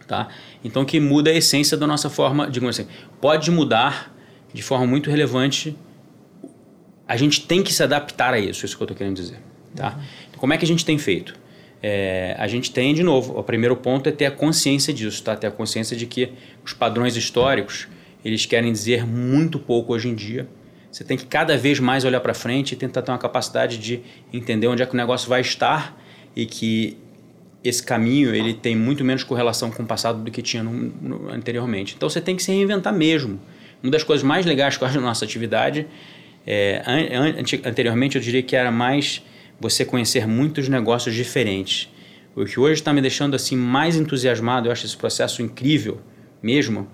[0.08, 0.28] Tá?
[0.64, 2.88] Então, que muda a essência da nossa forma, digamos assim,
[3.20, 4.16] pode mudar
[4.54, 5.76] de forma muito relevante.
[7.08, 9.40] A gente tem que se adaptar a isso, isso que eu estou querendo dizer.
[9.76, 9.96] Tá?
[9.98, 10.04] Uhum.
[10.38, 11.34] Como é que a gente tem feito?
[11.82, 15.36] É, a gente tem, de novo, o primeiro ponto é ter a consciência disso, tá?
[15.36, 17.88] ter a consciência de que os padrões históricos
[18.24, 20.48] eles querem dizer muito pouco hoje em dia.
[20.98, 24.02] Você tem que cada vez mais olhar para frente e tentar ter uma capacidade de
[24.34, 25.96] entender onde é que o negócio vai estar
[26.36, 26.98] e que
[27.64, 31.30] esse caminho ele tem muito menos correlação com o passado do que tinha no, no,
[31.30, 31.94] anteriormente.
[31.96, 33.40] Então você tem que se reinventar mesmo.
[33.84, 35.86] Uma das coisas mais legais que eu acho da nossa atividade,
[36.48, 39.24] é, an, an, anteriormente eu diria que era mais
[39.60, 41.94] você conhecer muitos negócios diferentes.
[42.36, 46.02] O que hoje está me deixando assim mais entusiasmado, eu acho esse processo incrível
[46.42, 46.88] mesmo,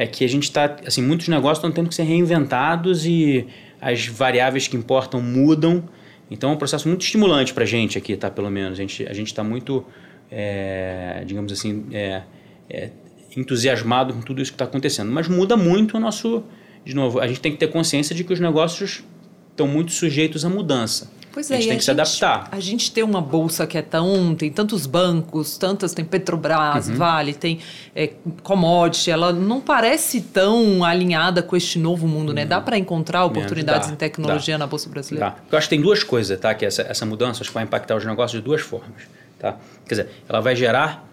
[0.00, 3.44] é que a gente está, assim, muitos negócios estão tendo que ser reinventados e
[3.80, 5.82] as variáveis que importam mudam.
[6.30, 8.30] Então é um processo muito estimulante para a gente aqui, tá?
[8.30, 9.84] Pelo menos a gente a gente está muito
[10.30, 12.22] é, digamos assim, é,
[12.70, 12.90] é,
[13.36, 15.10] entusiasmado com tudo isso que está acontecendo.
[15.10, 16.44] Mas muda muito o nosso.
[16.84, 19.02] De novo, a gente tem que ter consciência de que os negócios
[19.50, 21.10] estão muito sujeitos à mudança.
[21.32, 22.48] Pois é, a gente tem que se adaptar.
[22.50, 24.34] A gente tem uma bolsa que é tão.
[24.34, 26.96] tem tantos bancos, tantas, tem Petrobras, uhum.
[26.96, 27.60] Vale, tem
[27.94, 28.12] é,
[28.42, 32.44] commodity, ela não parece tão alinhada com este novo mundo, né?
[32.44, 35.30] Dá para encontrar oportunidades dá, em tecnologia dá, na Bolsa Brasileira?
[35.30, 35.36] Dá.
[35.50, 36.54] Eu acho que tem duas coisas, tá?
[36.54, 39.02] Que essa, essa mudança acho que vai impactar os negócios de duas formas.
[39.38, 39.56] Tá?
[39.86, 41.08] Quer dizer, ela vai gerar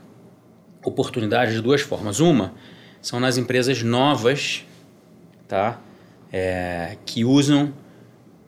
[0.83, 2.19] oportunidades de duas formas.
[2.19, 2.53] Uma
[3.01, 4.65] são nas empresas novas,
[5.47, 5.79] tá?
[6.33, 7.71] É, que usam,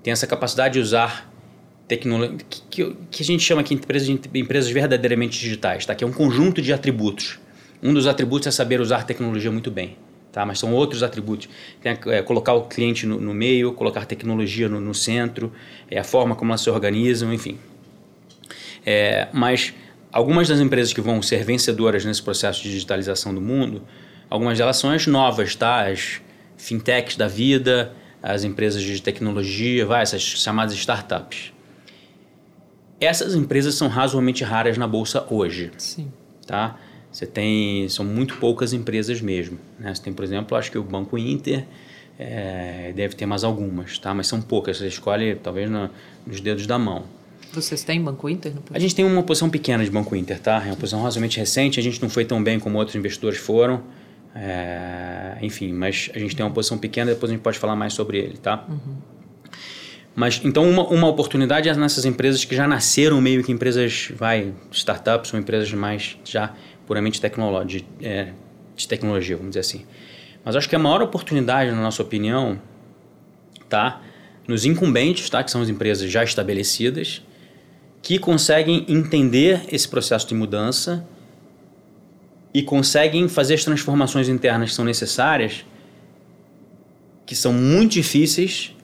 [0.01, 1.26] tem essa capacidade de usar
[1.87, 2.37] tecnologia,
[2.69, 5.95] que, que, a gente chama aqui empresas, de empresas verdadeiramente digitais, tá?
[5.95, 7.39] que é um conjunto de atributos.
[7.81, 9.97] Um dos atributos é saber usar tecnologia muito bem,
[10.31, 10.45] tá?
[10.45, 11.47] mas são outros atributos.
[11.81, 15.51] Tem é, colocar o cliente no, no, meio, colocar tecnologia no, no centro,
[15.89, 17.57] é a forma como elas se organizam, enfim.
[18.85, 19.73] É, mas
[20.11, 23.83] algumas das empresas que vão ser vencedoras nesse processo de digitalização do mundo,
[24.29, 25.87] algumas delas são as novas, tá?
[25.87, 26.21] As
[26.57, 31.53] fintechs da vida, as empresas de tecnologia, vai, essas chamadas startups.
[32.99, 35.71] Essas empresas são razoavelmente raras na bolsa hoje.
[35.77, 36.11] Sim.
[36.45, 36.77] Tá?
[37.11, 39.57] Você tem, são muito poucas empresas mesmo.
[39.79, 39.93] Né?
[39.93, 41.65] Você tem, por exemplo, acho que o Banco Inter
[42.17, 44.13] é, deve ter mais algumas, tá?
[44.13, 44.77] Mas são poucas.
[44.77, 45.89] Você escolhe talvez no,
[46.25, 47.03] nos dedos da mão.
[47.53, 48.53] Vocês têm Banco Inter?
[48.71, 50.61] A gente tem uma posição pequena de Banco Inter, tá?
[50.63, 51.79] É uma posição razoavelmente recente.
[51.79, 53.81] A gente não foi tão bem como outros investidores foram.
[54.35, 57.11] É, enfim, mas a gente tem uma posição pequena.
[57.11, 58.65] Depois a gente pode falar mais sobre ele, tá?
[58.67, 58.95] Uhum.
[60.19, 64.51] Mas então uma, uma oportunidade é nessas empresas que já nasceram meio que empresas, vai,
[64.71, 66.55] startups ou empresas mais já
[66.87, 68.33] puramente de, é,
[68.75, 69.85] de tecnologia, vamos dizer assim.
[70.43, 72.59] Mas acho que a maior oportunidade, na nossa opinião,
[73.69, 74.01] tá
[74.47, 77.21] nos incumbentes, tá, que são as empresas já estabelecidas,
[78.01, 81.07] que conseguem entender esse processo de mudança
[82.51, 85.63] e conseguem fazer as transformações internas que são necessárias,
[87.23, 88.75] que são muito difíceis,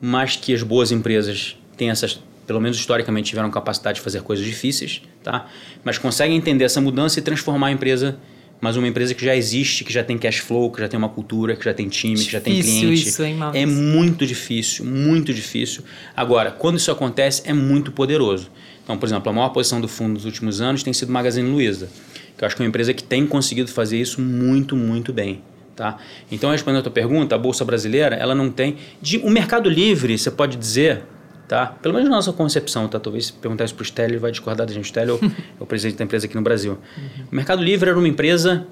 [0.00, 4.44] mas que as boas empresas têm essas, pelo menos historicamente, tiveram capacidade de fazer coisas
[4.44, 5.46] difíceis, tá?
[5.84, 8.18] Mas conseguem entender essa mudança e transformar a empresa
[8.60, 11.08] mas uma empresa que já existe, que já tem cash flow, que já tem uma
[11.08, 13.08] cultura, que já tem time, difícil que já tem cliente.
[13.08, 15.82] Isso, hein, é muito difícil, muito difícil.
[16.16, 18.50] Agora, quando isso acontece, é muito poderoso.
[18.82, 21.88] Então, por exemplo, a maior posição do fundo nos últimos anos tem sido Magazine Luiza,
[22.36, 25.42] que eu acho que é uma empresa que tem conseguido fazer isso muito, muito bem.
[25.76, 25.98] Tá?
[26.32, 28.78] Então, respondendo a tua pergunta, a Bolsa Brasileira, ela não tem...
[29.02, 31.02] De, o Mercado Livre, você pode dizer,
[31.46, 31.66] tá?
[31.66, 32.98] Pelo menos na nossa concepção, tá?
[32.98, 34.84] Talvez se perguntar isso para o Stélio, ele vai discordar da gente.
[34.84, 36.78] O Stélio é o presidente da empresa aqui no Brasil.
[36.96, 37.24] Uhum.
[37.30, 38.66] O Mercado Livre era uma empresa,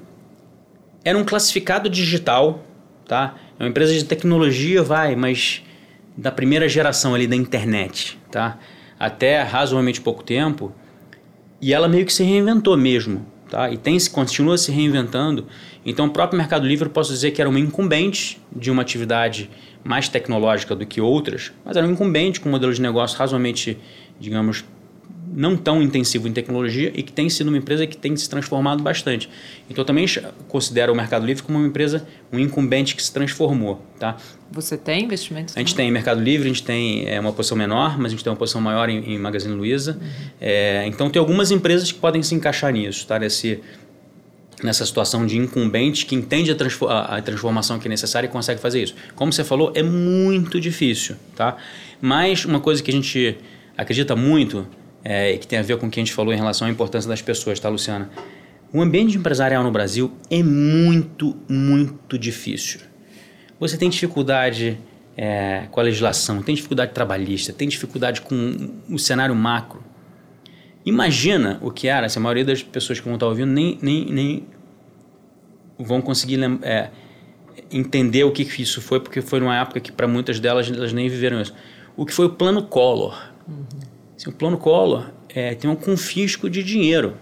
[1.05, 2.65] era um classificado digital,
[3.07, 3.35] tá?
[3.59, 5.63] É uma empresa de tecnologia, vai, mas
[6.17, 8.59] da primeira geração ali da internet, tá?
[8.99, 10.73] Até razoavelmente pouco tempo,
[11.61, 13.71] e ela meio que se reinventou mesmo, tá?
[13.71, 15.47] E tem, continua se reinventando.
[15.87, 19.49] Então, o próprio Mercado Livre, posso dizer que era uma incumbente de uma atividade
[19.85, 23.79] mais tecnológica do que outras, mas era um incumbente com um modelo de negócio razoavelmente,
[24.19, 24.65] digamos,
[25.35, 28.83] não tão intensivo em tecnologia e que tem sido uma empresa que tem se transformado
[28.83, 29.29] bastante.
[29.69, 30.07] Então eu também
[30.49, 33.85] considero o Mercado Livre como uma empresa, um incumbente que se transformou.
[33.99, 34.17] Tá?
[34.53, 35.57] Você tem investimentos?
[35.57, 38.23] A gente tem Mercado Livre, a gente tem é, uma posição menor, mas a gente
[38.23, 39.99] tem uma posição maior em, em Magazine Luiza.
[40.01, 40.09] Uhum.
[40.41, 43.19] É, então tem algumas empresas que podem se encaixar nisso, tá?
[43.19, 43.61] Nesse,
[44.63, 48.61] nessa situação de incumbente que entende a, transform a, transformação que é necessária e consegue
[48.61, 48.95] fazer isso.
[49.17, 51.57] Como você falou, é muito difícil, tá?
[52.01, 53.37] Mas uma coisa que a gente
[53.77, 54.67] acredita muito
[55.05, 57.09] é, que tem a ver com o que a gente falou em relação à importância
[57.09, 58.11] das pessoas, tá, Luciana?
[58.73, 62.81] O ambiente empresarial no Brasil é muito, muito difícil.
[63.61, 64.79] Você tem dificuldade
[65.17, 69.85] é, com a legislação, tem dificuldade trabalhista, tem dificuldade com o cenário macro.
[70.85, 74.07] Imagina o que era, se a maioria das pessoas que vão estar ouvindo nem, nem,
[74.07, 74.47] nem
[75.79, 76.91] vão conseguir é,
[77.71, 80.93] entender o que, que isso foi, porque foi numa época que para muitas delas elas
[80.93, 81.55] nem viveram isso.
[81.97, 83.31] O que foi o plano Collor.
[83.47, 83.94] Uhum.
[84.17, 87.17] Assim, o plano Collor é, tem um confisco de dinheiro.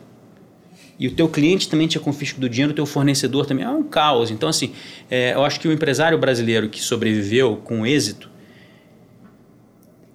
[0.98, 3.64] E o teu cliente também tinha confisco do dinheiro, o teu fornecedor também.
[3.64, 4.30] É um caos.
[4.30, 4.72] Então, assim,
[5.10, 8.30] é, eu acho que o empresário brasileiro que sobreviveu com êxito,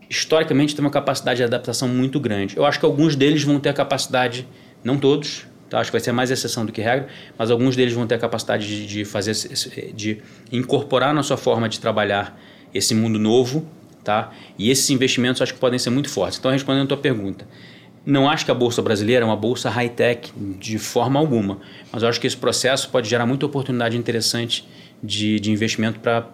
[0.09, 2.55] historicamente tem uma capacidade de adaptação muito grande.
[2.55, 4.47] Eu acho que alguns deles vão ter a capacidade,
[4.83, 5.79] não todos, Tá?
[5.79, 8.19] Acho que vai ser mais exceção do que regra, mas alguns deles vão ter a
[8.19, 9.33] capacidade de, de fazer,
[9.93, 12.39] de incorporar na sua forma de trabalhar
[12.73, 13.67] esse mundo novo,
[14.07, 14.31] tá?
[14.57, 16.39] E esses investimentos acho que podem ser muito fortes.
[16.39, 17.45] Então, respondendo a tua pergunta,
[18.05, 21.59] não acho que a bolsa brasileira é uma bolsa high-tech de forma alguma,
[21.91, 24.65] mas acho que esse processo pode gerar muita oportunidade interessante
[25.03, 26.25] de, de investimento para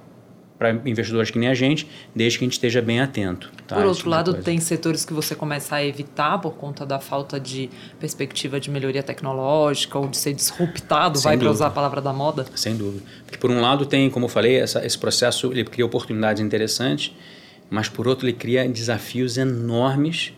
[0.57, 3.51] para investidores que nem a gente, desde que a gente esteja bem atento.
[3.67, 3.75] Tá?
[3.75, 7.38] Por outro tipo lado, tem setores que você começa a evitar por conta da falta
[7.38, 11.99] de perspectiva de melhoria tecnológica ou de ser disruptado, Sem vai para usar a palavra
[11.99, 12.45] da moda?
[12.55, 13.03] Sem dúvida.
[13.25, 17.13] Porque por um lado tem, como eu falei, essa, esse processo ele cria oportunidades interessantes,
[17.73, 20.31] mas por outro ele cria desafios enormes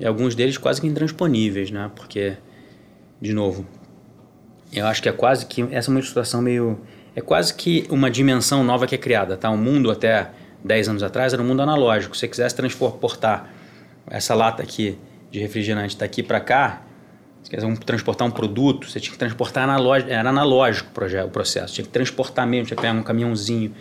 [0.00, 1.90] e alguns deles quase que intransponíveis, né?
[1.94, 2.38] Porque,
[3.20, 3.66] de novo,
[4.72, 6.80] eu acho que é quase que essa é uma situação meio
[7.14, 9.50] é quase que uma dimensão nova que é criada, tá?
[9.50, 10.30] O mundo até
[10.64, 12.14] 10 anos atrás era um mundo analógico.
[12.16, 13.52] Se você quisesse transportar
[14.06, 14.96] essa lata aqui
[15.30, 16.84] de refrigerante daqui para cá,
[17.42, 21.84] se quisesse transportar um produto, você tinha que transportar analógico, era analógico o processo, tinha
[21.84, 23.74] que transportar mesmo, tinha que pegar um caminhãozinho.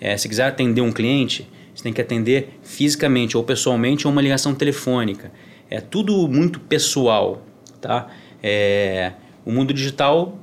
[0.00, 4.20] É, se quiser atender um cliente, você tem que atender fisicamente ou pessoalmente ou uma
[4.20, 5.32] ligação telefônica.
[5.70, 7.42] É tudo muito pessoal,
[7.80, 8.08] tá?
[8.42, 9.12] É,
[9.44, 10.38] o mundo digital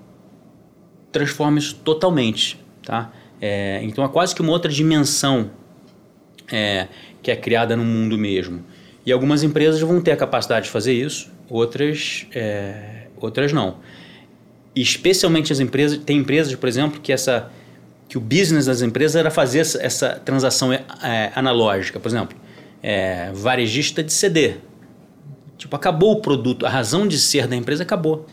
[1.12, 3.12] transforma isso totalmente, tá?
[3.42, 5.52] É, então é quase que uma outra dimensão
[6.52, 6.88] é,
[7.22, 8.64] que é criada no mundo mesmo.
[9.06, 13.78] E algumas empresas vão ter a capacidade de fazer isso, outras, é, outras não.
[14.76, 17.52] Especialmente as empresas, tem empresas, por exemplo, que essa
[18.10, 22.36] que o business das empresas era fazer essa, transação é, analógica, por exemplo,
[22.82, 24.56] é, varejista de CD.
[25.58, 28.26] Tipo, acabou o produto, a razão de ser da empresa acabou,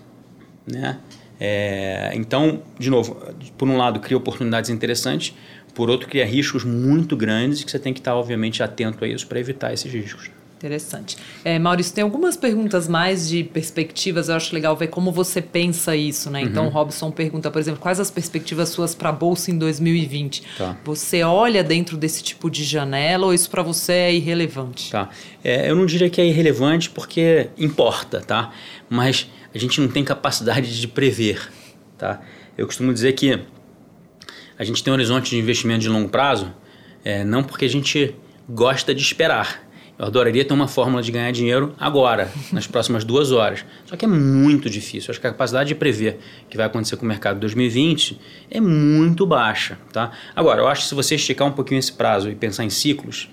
[0.66, 0.98] né?
[1.38, 3.14] É, então, de novo,
[3.58, 5.34] por um lado cria oportunidades interessantes,
[5.74, 9.26] por outro cria riscos muito grandes que você tem que estar, obviamente, atento a isso
[9.26, 10.30] para evitar esses riscos.
[10.56, 11.18] Interessante.
[11.44, 15.94] É, Maurício, tem algumas perguntas mais de perspectivas, eu acho legal ver como você pensa
[15.94, 16.40] isso, né?
[16.40, 16.70] Então, uhum.
[16.70, 20.42] o Robson pergunta, por exemplo, quais as perspectivas suas para a Bolsa em 2020?
[20.56, 20.78] Tá.
[20.82, 24.90] Você olha dentro desse tipo de janela ou isso para você é irrelevante?
[24.90, 25.10] Tá.
[25.44, 28.50] É, eu não diria que é irrelevante porque importa, tá?
[28.88, 31.50] Mas a gente não tem capacidade de prever,
[31.98, 32.22] tá?
[32.56, 33.38] Eu costumo dizer que
[34.58, 36.50] a gente tem um horizonte de investimento de longo prazo,
[37.04, 38.14] é, não porque a gente
[38.48, 39.65] gosta de esperar.
[39.98, 43.64] Eu adoraria ter uma fórmula de ganhar dinheiro agora, nas próximas duas horas.
[43.86, 45.10] Só que é muito difícil.
[45.10, 48.20] Acho que a capacidade de prever o que vai acontecer com o mercado em 2020
[48.50, 49.78] é muito baixa.
[49.92, 50.12] Tá?
[50.34, 53.30] Agora, eu acho que se você esticar um pouquinho esse prazo e pensar em ciclos,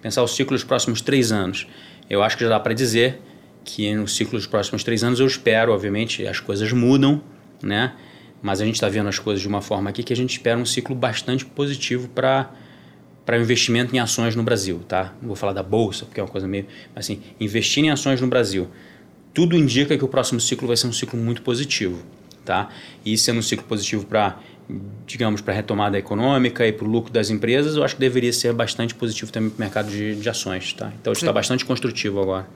[0.00, 1.66] pensar os ciclos dos próximos três anos,
[2.08, 3.20] eu acho que já dá para dizer
[3.64, 7.20] que no ciclo dos próximos três anos eu espero, obviamente, as coisas mudam,
[7.62, 7.94] né?
[8.40, 10.58] Mas a gente está vendo as coisas de uma forma aqui que a gente espera
[10.58, 12.50] um ciclo bastante positivo para
[13.24, 15.12] para investimento em ações no Brasil, tá?
[15.20, 18.26] Não vou falar da bolsa, porque é uma coisa meio, assim, investir em ações no
[18.26, 18.68] Brasil.
[19.32, 22.02] Tudo indica que o próximo ciclo vai ser um ciclo muito positivo,
[22.44, 22.68] tá?
[23.04, 24.38] E sendo um ciclo positivo para
[25.06, 28.32] digamos, para a retomada econômica e para o lucro das empresas, eu acho que deveria
[28.32, 30.72] ser bastante positivo também para o mercado de, de ações.
[30.72, 30.92] Tá?
[31.00, 32.46] Então, está bastante construtivo agora.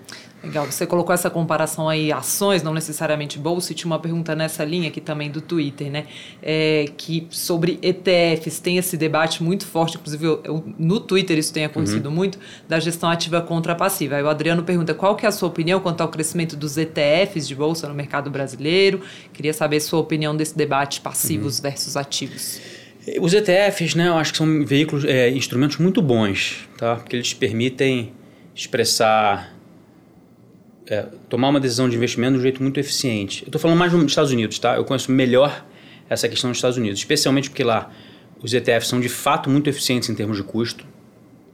[0.42, 4.64] Legal, você colocou essa comparação aí, ações, não necessariamente bolsa, e tinha uma pergunta nessa
[4.64, 6.07] linha aqui também do Twitter, né?
[6.40, 11.53] É, que sobre ETFs, tem esse debate muito forte, inclusive eu, eu, no Twitter isso
[11.53, 12.14] tem acontecido uhum.
[12.14, 14.14] muito, da gestão ativa contra a passiva.
[14.14, 17.48] Aí o Adriano pergunta qual que é a sua opinião quanto ao crescimento dos ETFs
[17.48, 19.01] de bolsa no mercado brasileiro.
[19.33, 21.62] Queria saber sua opinião desse debate passivos uhum.
[21.62, 22.61] versus ativos.
[23.20, 26.94] Os ETFs, né, eu acho que são veículos, é, instrumentos muito bons, tá?
[26.94, 28.12] Porque eles permitem
[28.55, 29.58] expressar
[30.90, 33.42] é, tomar uma decisão de investimento de um jeito muito eficiente.
[33.42, 34.77] Eu estou falando mais dos Estados Unidos, tá?
[34.77, 35.64] Eu conheço melhor
[36.09, 37.90] essa questão dos Estados Unidos, especialmente porque lá
[38.42, 40.87] os ETFs são de fato muito eficientes em termos de custo.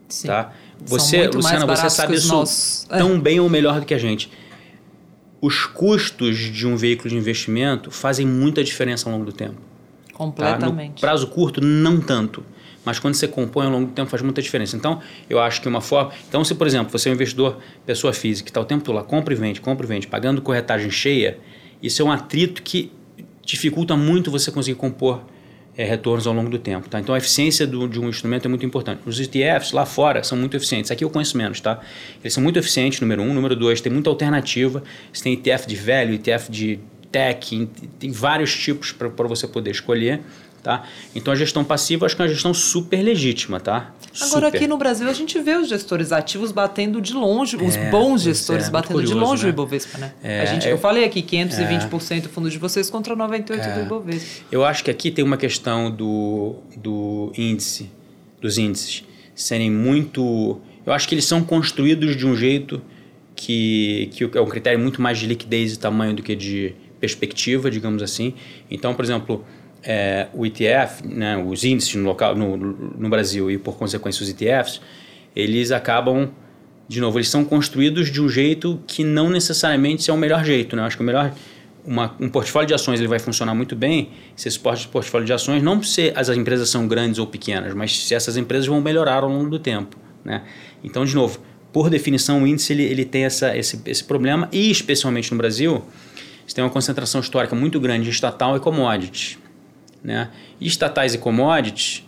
[0.08, 0.28] Sim.
[0.28, 0.52] Tá?
[0.86, 2.86] Você, Luciana, você sabe isso nossos...
[2.90, 2.98] É.
[2.98, 3.18] tão é.
[3.18, 4.30] bem ou melhor do que a gente.
[5.40, 9.60] Os custos de um veículo de investimento fazem muita diferença ao longo do tempo.
[10.12, 10.88] Completamente.
[10.90, 10.94] Tá?
[10.94, 12.44] No prazo curto, não tanto
[12.84, 14.76] mas quando você compõe ao longo do tempo faz muita diferença.
[14.76, 16.12] Então, eu acho que uma forma.
[16.28, 18.94] Então, se por exemplo você é um investidor, pessoa física, que está o tempo todo
[18.94, 21.38] lá, compra e vende, compra e vende, pagando corretagem cheia,
[21.82, 22.92] isso é um atrito que
[23.44, 25.22] dificulta muito você conseguir compor
[25.76, 26.88] é, retornos ao longo do tempo.
[26.88, 27.00] Tá?
[27.00, 29.02] Então, a eficiência do, de um instrumento é muito importante.
[29.06, 30.90] Os ETFs lá fora são muito eficientes.
[30.90, 31.60] Aqui eu conheço menos.
[31.60, 31.80] Tá?
[32.22, 33.34] Eles são muito eficientes, número um.
[33.34, 34.82] Número dois, tem muita alternativa.
[35.12, 36.78] Você tem ETF de velho, ETF de
[37.10, 37.68] tech,
[37.98, 40.20] tem vários tipos para você poder escolher.
[40.64, 40.82] Tá?
[41.14, 43.92] Então a gestão passiva acho que é uma gestão super legítima, tá?
[44.18, 44.56] Agora super.
[44.56, 48.22] aqui no Brasil a gente vê os gestores ativos batendo de longe, os é, bons
[48.22, 49.48] gestores é, batendo curioso, de longe né?
[49.48, 50.14] o Ibovespa, né?
[50.22, 53.52] É, a gente, eu, eu falei aqui, 520% do fundo de vocês contra 98% do
[53.52, 53.82] é.
[53.82, 54.46] Ibovespa.
[54.50, 57.90] Eu acho que aqui tem uma questão do, do índice,
[58.40, 59.04] dos índices
[59.34, 60.62] serem muito...
[60.86, 62.80] Eu acho que eles são construídos de um jeito
[63.36, 67.70] que, que é um critério muito mais de liquidez e tamanho do que de perspectiva,
[67.70, 68.32] digamos assim.
[68.70, 69.44] Então, por exemplo
[69.84, 74.28] é, o ETF, né, os índices no, local, no, no Brasil e por consequência os
[74.28, 74.80] ETFs,
[75.36, 76.30] eles acabam,
[76.88, 80.74] de novo, eles são construídos de um jeito que não necessariamente é o melhor jeito.
[80.74, 80.82] Né?
[80.82, 81.32] Acho que o melhor,
[81.84, 85.62] uma, um portfólio de ações ele vai funcionar muito bem se esse portfólio de ações
[85.62, 89.28] não se as empresas são grandes ou pequenas, mas se essas empresas vão melhorar ao
[89.28, 89.96] longo do tempo.
[90.24, 90.42] Né?
[90.82, 91.40] Então, de novo,
[91.72, 95.84] por definição, o índice ele, ele tem essa, esse, esse problema e, especialmente no Brasil,
[96.46, 99.38] você tem uma concentração histórica muito grande de estatal e commodities.
[100.04, 100.28] Né?
[100.60, 102.06] Estatais e commodities,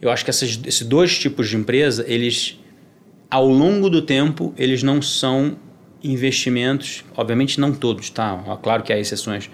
[0.00, 2.58] eu acho que essas, esses dois tipos de empresa, eles,
[3.28, 5.56] ao longo do tempo, eles não são
[6.02, 8.40] investimentos, obviamente não todos, tá?
[8.62, 9.50] Claro que há exceções,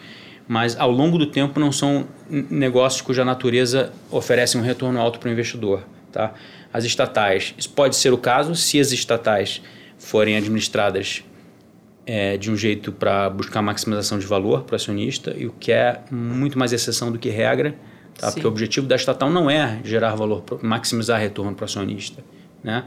[0.47, 5.31] mas ao longo do tempo não são negócios cuja natureza oferece um retorno alto para
[5.31, 6.35] o investidor, tá?
[6.71, 9.62] As estatais, isso pode ser o caso se as estatais
[9.97, 11.25] forem administradas
[12.07, 15.73] é, de um jeito para buscar maximização de valor para o acionista, e o que
[15.73, 17.75] é muito mais exceção do que regra,
[18.19, 18.31] tá?
[18.31, 22.23] porque o objetivo da estatal não é gerar valor, maximizar retorno para o acionista.
[22.63, 22.85] Né?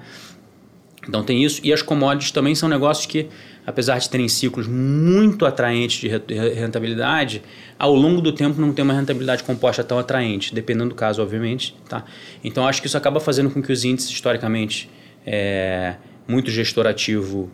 [1.07, 1.61] Então tem isso.
[1.63, 3.27] E as commodities também são negócios que,
[3.65, 7.41] apesar de terem ciclos muito atraentes de rentabilidade,
[7.79, 11.75] ao longo do tempo não tem uma rentabilidade composta tão atraente, dependendo do caso, obviamente.
[11.87, 12.03] Tá?
[12.43, 14.89] Então acho que isso acaba fazendo com que os índices, historicamente,
[15.25, 15.95] é,
[16.27, 17.49] muito gestor ativo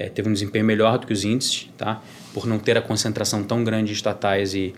[0.00, 2.00] é, teve um desempenho melhor do que os índices, tá?
[2.32, 4.54] por não ter a concentração tão grande de estatais.
[4.54, 4.74] E,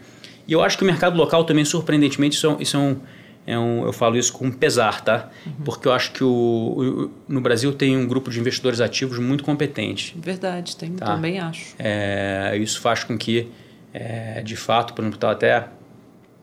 [0.49, 2.97] e eu acho que o mercado local também, surpreendentemente, isso é, isso é um
[3.45, 5.29] é um, eu falo isso com pesar, tá?
[5.45, 5.53] Uhum.
[5.65, 9.43] Porque eu acho que o, o, no Brasil tem um grupo de investidores ativos muito
[9.43, 10.17] competente.
[10.17, 11.07] Verdade, tem, tá?
[11.07, 11.75] também acho.
[11.77, 13.49] É, isso faz com que,
[13.93, 15.67] é, de fato, por exemplo, estava até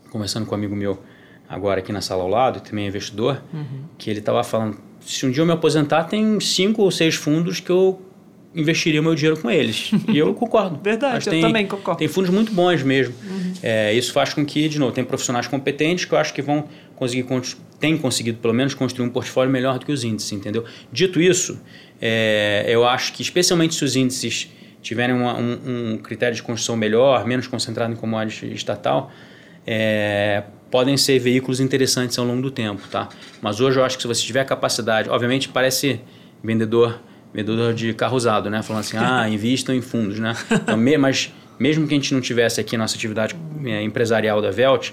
[0.10, 1.02] conversando com um amigo meu
[1.48, 3.84] agora aqui na sala ao lado, também é investidor, uhum.
[3.98, 7.62] que ele estava falando, se um dia eu me aposentar, tem cinco ou seis fundos
[7.62, 8.02] que eu
[8.54, 9.92] investiria o meu dinheiro com eles.
[10.08, 10.80] E eu concordo.
[10.84, 12.00] Verdade, eu tem, também concordo.
[12.00, 13.14] Tem fundos muito bons mesmo.
[13.24, 13.54] Uhum.
[13.62, 16.68] É, isso faz com que, de novo, tem profissionais competentes que eu acho que vão
[16.96, 17.26] conseguir
[17.80, 20.66] tem conseguido pelo menos construir um portfólio melhor do que os índices, entendeu?
[20.92, 21.62] Dito isso,
[22.02, 24.50] é, eu acho que especialmente se os índices
[24.82, 29.12] tiverem uma, um, um, critério de construção melhor, menos concentrado em commodities estatal,
[29.66, 33.08] é, podem ser veículos interessantes ao longo do tempo, tá?
[33.42, 36.02] Mas hoje eu acho que se você tiver capacidade, obviamente parece
[36.44, 37.00] vendedor
[37.34, 38.62] vendedor de carro usado, né?
[38.64, 40.36] Falando assim, ah, invistam em fundos, né?
[40.52, 44.52] Então, me, mas mesmo que a gente não tivesse aqui nossa atividade é, empresarial da
[44.52, 44.92] Velt,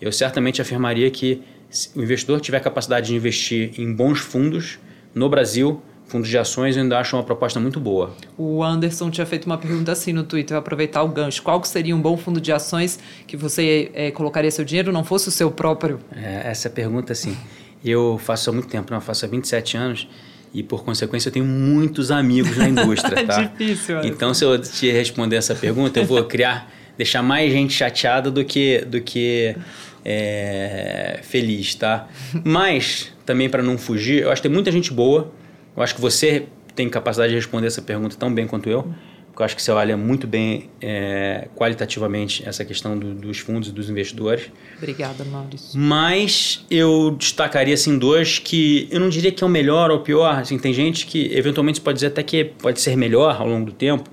[0.00, 4.78] eu certamente afirmaria que se o investidor tiver capacidade de investir em bons fundos
[5.14, 8.14] no Brasil, fundos de ações, eu ainda acho uma proposta muito boa.
[8.36, 11.42] O Anderson tinha feito uma pergunta assim no Twitter, aproveitar o gancho.
[11.42, 15.28] Qual seria um bom fundo de ações que você é, colocaria seu dinheiro, não fosse
[15.28, 15.98] o seu próprio?
[16.14, 17.36] É, essa pergunta, assim,
[17.84, 20.08] eu faço há muito tempo, não, eu faço há 27 anos,
[20.54, 23.42] e por consequência eu tenho muitos amigos na indústria, tá?
[23.42, 24.04] Difícil.
[24.04, 28.44] Então, se eu te responder essa pergunta, eu vou criar, deixar mais gente chateada do
[28.44, 29.56] que, do que
[30.04, 32.06] é, feliz, tá?
[32.44, 35.32] Mas, também para não fugir, eu acho que tem muita gente boa.
[35.76, 36.46] Eu acho que você
[36.76, 38.94] tem capacidade de responder essa pergunta tão bem quanto eu.
[39.34, 43.68] Porque eu acho que você olha muito bem é, qualitativamente essa questão do, dos fundos
[43.68, 44.44] e dos investidores.
[44.78, 45.76] Obrigada, Maurício.
[45.76, 50.00] Mas eu destacaria assim dois que eu não diria que é o melhor ou o
[50.02, 50.38] pior.
[50.38, 53.72] Assim, tem gente que eventualmente pode dizer até que pode ser melhor ao longo do
[53.72, 54.08] tempo,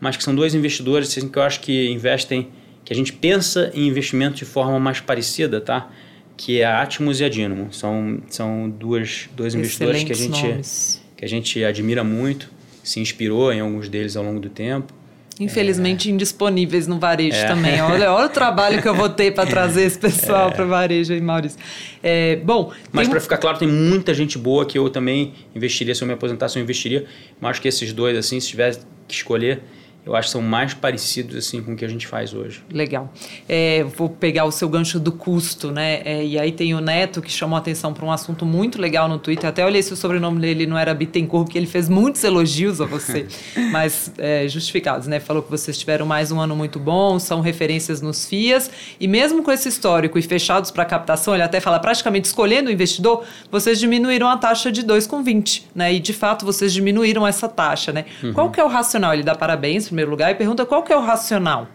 [0.00, 2.48] mas que são dois investidores assim, que eu acho que investem
[2.84, 5.92] que a gente pensa em investimento de forma mais parecida, tá?
[6.36, 7.72] Que é a Atmos e a Dynamo.
[7.72, 12.50] São, são duas, dois investidores que a, gente, que a gente admira muito,
[12.86, 14.94] se inspirou em alguns deles ao longo do tempo.
[15.38, 16.12] Infelizmente é.
[16.12, 17.46] indisponíveis no varejo é.
[17.46, 17.80] também.
[17.82, 20.52] Olha, olha o trabalho que eu vou ter para trazer esse pessoal é.
[20.52, 21.58] para o varejo aí, Maurício.
[22.02, 26.02] É, bom, mas para ficar claro, tem muita gente boa que eu também investiria se
[26.02, 27.04] eu me aposentasse, eu investiria.
[27.40, 29.62] Mas acho que esses dois, assim, se tivesse que escolher,
[30.06, 32.62] eu acho que são mais parecidos assim com o que a gente faz hoje.
[32.72, 33.12] Legal.
[33.48, 36.00] É, vou pegar o seu gancho do custo, né?
[36.04, 39.08] É, e aí tem o Neto que chamou a atenção para um assunto muito legal
[39.08, 39.50] no Twitter.
[39.50, 42.84] Até olhei se o sobrenome dele não era Bittencourt, porque ele fez muitos elogios a
[42.84, 43.26] você,
[43.72, 45.18] mas é, justificados, né?
[45.18, 49.42] Falou que vocês tiveram mais um ano muito bom, são referências nos FIAs e mesmo
[49.42, 53.80] com esse histórico e fechados para captação, ele até fala praticamente escolhendo o investidor, vocês
[53.80, 55.92] diminuíram a taxa de 2,20, né?
[55.92, 58.04] E de fato vocês diminuíram essa taxa, né?
[58.22, 58.32] Uhum.
[58.32, 59.12] Qual que é o racional?
[59.12, 61.68] Ele dá parabéns primeiro lugar, e pergunta qual que é o racional.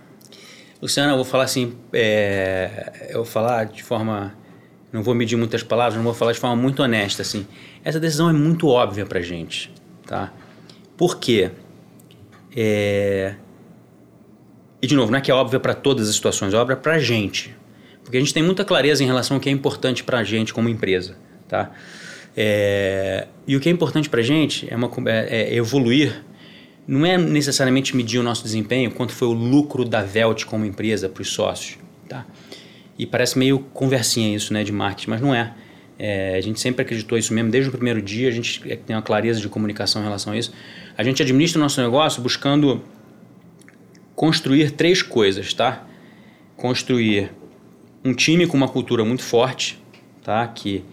[0.80, 4.36] Luciana, eu vou falar assim, é, eu vou falar de forma,
[4.93, 7.47] não vou medir muitas palavras, não vou falar de forma muito honesta, assim.
[7.84, 9.74] Essa decisão é muito óbvia para gente,
[10.05, 10.32] tá?
[10.95, 11.49] Por quê?
[12.55, 13.34] É...
[14.80, 16.99] E de novo, não é que é óbvia para todas as situações, é óbvia para
[16.99, 17.55] gente,
[18.03, 20.53] porque a gente tem muita clareza em relação ao que é importante para a gente
[20.53, 21.17] como empresa,
[21.47, 21.72] tá?
[22.38, 23.28] É...
[23.47, 26.24] E o que é importante para gente é, uma, é, é evoluir
[26.88, 31.07] não é necessariamente medir o nosso desempenho, quanto foi o lucro da Velt como empresa
[31.07, 31.77] para os sócios.
[32.07, 32.25] Tá?
[32.97, 35.53] E parece meio conversinha isso né, de marketing, mas não é.
[35.97, 36.36] é.
[36.36, 39.01] A gente sempre acreditou isso mesmo, desde o primeiro dia, a gente é, tem uma
[39.01, 40.53] clareza de comunicação em relação a isso.
[40.97, 42.82] A gente administra o nosso negócio buscando
[44.15, 45.86] construir três coisas, tá?
[46.57, 47.32] Construir
[48.03, 49.82] um time com uma cultura muito forte,
[50.23, 50.47] tá?
[50.47, 50.84] Que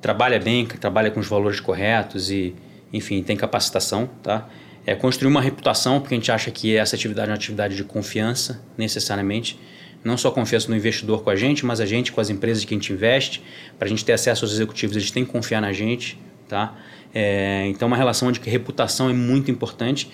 [0.00, 2.54] trabalha bem, que trabalha com os valores corretos e,
[2.92, 4.48] enfim, tem capacitação, tá?
[4.86, 7.84] É construir uma reputação, porque a gente acha que essa atividade é uma atividade de
[7.84, 9.58] confiança, necessariamente.
[10.02, 12.74] Não só confiança no investidor com a gente, mas a gente com as empresas que
[12.74, 13.42] a gente investe.
[13.78, 16.18] Para a gente ter acesso aos executivos, eles têm que confiar na gente,
[16.48, 16.74] tá?
[17.14, 20.10] É, então, uma relação de reputação é muito importante.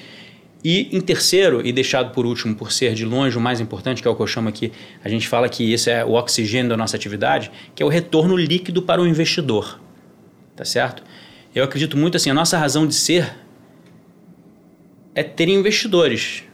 [0.64, 4.08] E em terceiro, e deixado por último, por ser de longe o mais importante, que
[4.08, 4.72] é o que eu chamo aqui,
[5.04, 8.36] a gente fala que esse é o oxigênio da nossa atividade, que é o retorno
[8.36, 9.80] líquido para o investidor.
[10.56, 11.04] Tá certo?
[11.54, 13.32] Eu acredito muito assim, a nossa razão de ser
[15.16, 16.44] é ter investidores.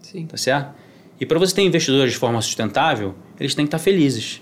[0.00, 0.26] Sim.
[0.26, 0.74] Tá certo?
[1.20, 4.40] E para você ter investidores de forma sustentável, eles têm que estar felizes.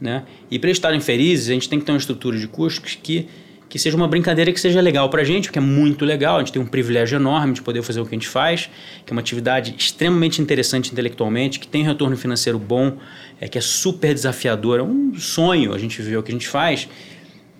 [0.00, 0.24] Né?
[0.50, 3.28] E para eles estarem felizes, a gente tem que ter uma estrutura de custos que
[3.68, 6.38] que seja uma brincadeira que seja legal para a gente, porque é muito legal, a
[6.38, 8.70] gente tem um privilégio enorme de poder fazer o que a gente faz,
[9.04, 12.96] que é uma atividade extremamente interessante intelectualmente, que tem retorno financeiro bom,
[13.40, 16.46] é que é super desafiador, é um sonho a gente viver o que a gente
[16.46, 16.88] faz.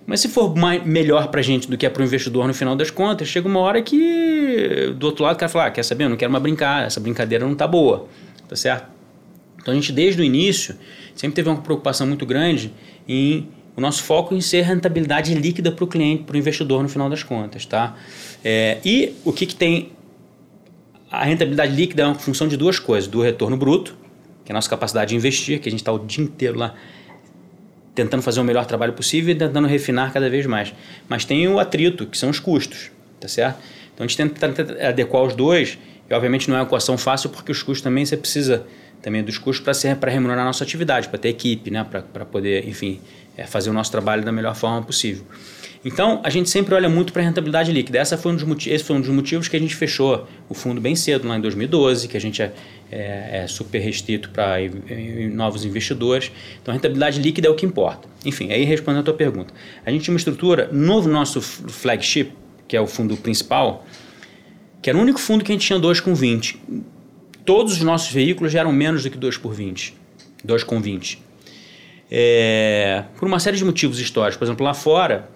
[0.07, 2.77] Mas se for mais, melhor para a gente do que é o investidor no final
[2.77, 6.05] das contas, chega uma hora que do outro lado o cara fala, ah, quer saber,
[6.05, 8.07] eu não quero mais brincar, essa brincadeira não tá boa,
[8.47, 8.87] tá certo?
[9.61, 10.75] Então a gente desde o início
[11.13, 12.71] sempre teve uma preocupação muito grande
[13.05, 16.89] em o nosso foco em ser rentabilidade líquida para o cliente, para o investidor no
[16.89, 17.95] final das contas, tá?
[18.43, 19.91] É, e o que, que tem
[21.11, 23.95] a rentabilidade líquida é uma função de duas coisas: do retorno bruto,
[24.45, 26.73] que é a nossa capacidade de investir, que a gente está o dia inteiro lá
[27.97, 30.71] tentando fazer o melhor trabalho possível e tentando refinar cada vez mais.
[31.09, 33.57] Mas tem o atrito, que são os custos, tá certo?
[33.91, 37.31] Então a gente tenta, tenta adequar os dois, e obviamente não é uma equação fácil,
[37.31, 38.67] porque os custos também você precisa
[39.01, 42.25] também dos custos para ser para remunerar a nossa atividade, para ter equipe, né, para
[42.25, 43.01] poder, enfim,
[43.35, 45.25] é fazer o nosso trabalho da melhor forma possível.
[45.85, 47.97] Então, a gente sempre olha muito para a rentabilidade líquida.
[47.97, 50.81] Essa foi um dos esse foi um dos motivos que a gente fechou o fundo
[50.81, 52.51] bem cedo, lá em 2012, que a gente é,
[52.91, 54.57] é, é super restrito para
[55.31, 56.31] novos investidores.
[56.61, 58.07] Então, a rentabilidade líquida é o que importa.
[58.25, 59.53] Enfim, aí respondendo a tua pergunta.
[59.85, 62.31] A gente tinha uma estrutura no nosso flagship,
[62.67, 63.85] que é o fundo principal,
[64.81, 66.59] que era o único fundo que a gente tinha 2 com 20.
[67.45, 69.93] Todos os nossos veículos eram menos do que 2 por 20.
[70.43, 71.21] 2 com 20.
[72.09, 74.37] É, por uma série de motivos históricos.
[74.37, 75.29] Por exemplo, lá fora,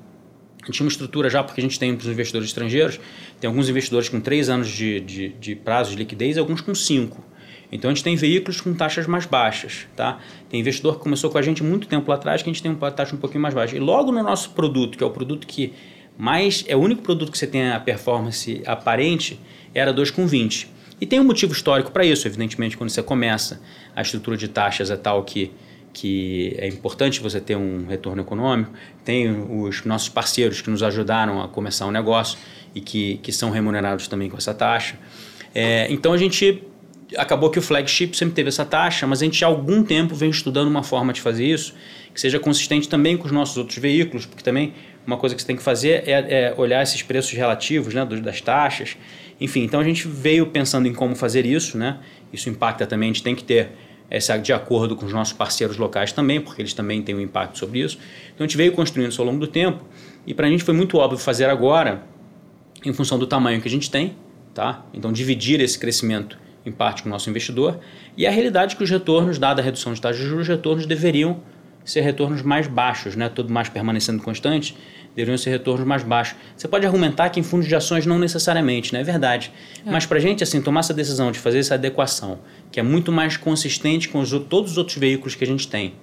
[0.62, 3.00] a gente tinha uma estrutura já, porque a gente tem os investidores estrangeiros,
[3.40, 7.24] tem alguns investidores com 3 anos de, de, de prazo de liquidez alguns com 5.
[7.72, 10.20] Então a gente tem veículos com taxas mais baixas, tá?
[10.50, 12.92] Tem investidor que começou com a gente muito tempo atrás que a gente tem uma
[12.92, 13.76] taxa um pouquinho mais baixa.
[13.76, 15.74] E logo no nosso produto, que é o produto que
[16.18, 19.40] mais é o único produto que você tem a performance aparente,
[19.74, 20.68] era 2,20.
[21.00, 23.60] E tem um motivo histórico para isso, evidentemente, quando você começa,
[23.96, 25.52] a estrutura de taxas é tal que
[25.94, 28.72] que é importante você ter um retorno econômico.
[29.04, 32.38] Tem os nossos parceiros que nos ajudaram a começar um negócio
[32.74, 34.98] e que, que são remunerados também com essa taxa.
[35.54, 36.64] É, então a gente
[37.18, 40.30] acabou que o flagship sempre teve essa taxa, mas a gente há algum tempo vem
[40.30, 41.74] estudando uma forma de fazer isso
[42.14, 44.74] que seja consistente também com os nossos outros veículos, porque também
[45.06, 48.42] uma coisa que você tem que fazer é, é olhar esses preços relativos né, das
[48.42, 48.98] taxas.
[49.40, 52.00] Enfim, então a gente veio pensando em como fazer isso, né?
[52.32, 53.72] Isso impacta também, a gente tem que ter
[54.12, 57.58] essa de acordo com os nossos parceiros locais também, porque eles também têm um impacto
[57.58, 57.98] sobre isso.
[58.36, 59.86] Então a gente veio construindo isso ao longo do tempo
[60.28, 62.04] e para a gente foi muito óbvio fazer agora
[62.86, 64.16] em função do tamanho que a gente tem,
[64.54, 64.84] tá?
[64.94, 67.80] Então dividir esse crescimento em parte com o nosso investidor
[68.18, 70.48] e a realidade é que os retornos, dada a redução de taxa de juros, os
[70.50, 71.40] retornos deveriam
[71.86, 73.30] ser retornos mais baixos, né?
[73.30, 74.76] tudo mais permanecendo constante,
[75.16, 76.38] deveriam ser retornos mais baixos.
[76.56, 79.02] Você pode argumentar que em fundos de ações não necessariamente, não né?
[79.02, 79.52] é verdade.
[79.86, 79.92] É.
[79.92, 82.40] Mas para a gente assim, tomar essa decisão de fazer essa adequação,
[82.72, 85.94] que é muito mais consistente com os, todos os outros veículos que a gente tem,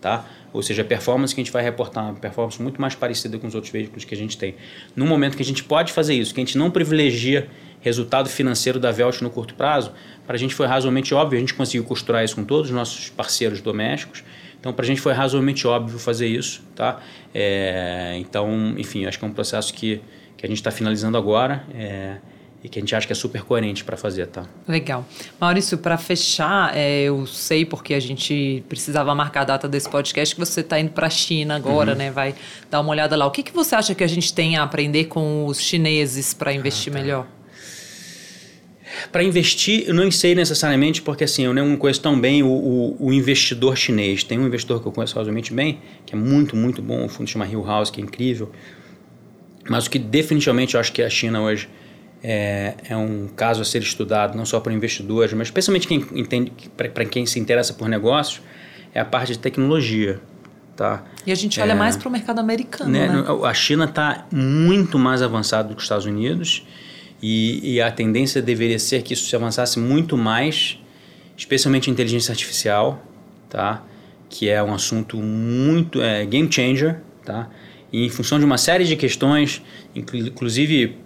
[0.00, 0.24] tá?
[0.52, 3.46] Ou seja, a performance que a gente vai reportar, uma performance muito mais parecida com
[3.46, 4.54] os outros veículos que a gente tem.
[4.96, 7.48] No momento que a gente pode fazer isso, que a gente não privilegia
[7.80, 9.92] resultado financeiro da Velt no curto prazo,
[10.26, 13.08] para a gente foi razoavelmente óbvio, a gente conseguiu costurar isso com todos os nossos
[13.10, 14.24] parceiros domésticos,
[14.60, 17.00] então, para a gente foi razoavelmente óbvio fazer isso, tá?
[17.34, 20.00] É, então, enfim, acho que é um processo que,
[20.36, 22.16] que a gente está finalizando agora é,
[22.62, 24.46] e que a gente acha que é super coerente para fazer, tá?
[24.66, 25.06] Legal.
[25.40, 30.34] Maurício, para fechar, é, eu sei porque a gente precisava marcar a data desse podcast
[30.34, 31.98] que você está indo para a China agora, uhum.
[31.98, 32.10] né?
[32.10, 32.34] Vai
[32.68, 33.26] dar uma olhada lá.
[33.26, 36.52] O que, que você acha que a gente tem a aprender com os chineses para
[36.52, 37.00] investir ah, tá.
[37.00, 37.26] melhor?
[39.12, 42.96] Para investir, eu não sei necessariamente, porque assim, eu não conheço tão bem o, o,
[43.06, 44.22] o, investidor chinês.
[44.22, 47.28] Tem um investidor que eu conheço razoavelmente bem, que é muito, muito bom, o fundo
[47.28, 48.50] chama Hill House, que é incrível.
[49.68, 51.68] Mas o que definitivamente eu acho que a China hoje
[52.22, 56.52] é, é um caso a ser estudado, não só para investidores, mas especialmente quem entende,
[56.76, 58.40] para quem se interessa por negócios,
[58.94, 60.20] é a parte de tecnologia.
[60.74, 61.02] Tá?
[61.26, 62.90] E a gente olha é, mais para o mercado americano.
[62.90, 63.08] Né?
[63.08, 63.24] né?
[63.44, 66.64] A China está muito mais avançada do que os Estados Unidos
[67.20, 70.78] E, e, a tendência deveria ser que isso se avançasse muito mais,
[71.36, 73.04] especialmente inteligência artificial,
[73.50, 73.84] tá?
[74.28, 77.48] que é um assunto muito é, game changer, tá?
[77.92, 79.62] E em função de uma série de questões,
[79.94, 80.96] inclusive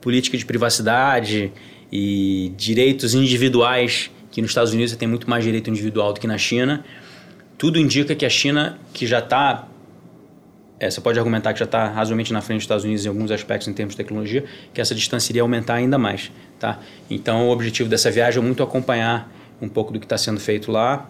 [0.00, 1.50] política de privacidade
[1.90, 6.26] e direitos individuais, que nos Estados Unidos você tem muito mais direito individual do que
[6.26, 6.84] na China,
[7.56, 9.66] tudo indica que a China, que já está
[10.80, 13.30] é, você pode argumentar que já está razoavelmente na frente dos Estados Unidos em alguns
[13.30, 16.30] aspectos em termos de tecnologia, que essa distância iria aumentar ainda mais.
[16.58, 16.78] Tá?
[17.10, 20.70] Então, o objetivo dessa viagem é muito acompanhar um pouco do que está sendo feito
[20.70, 21.08] lá,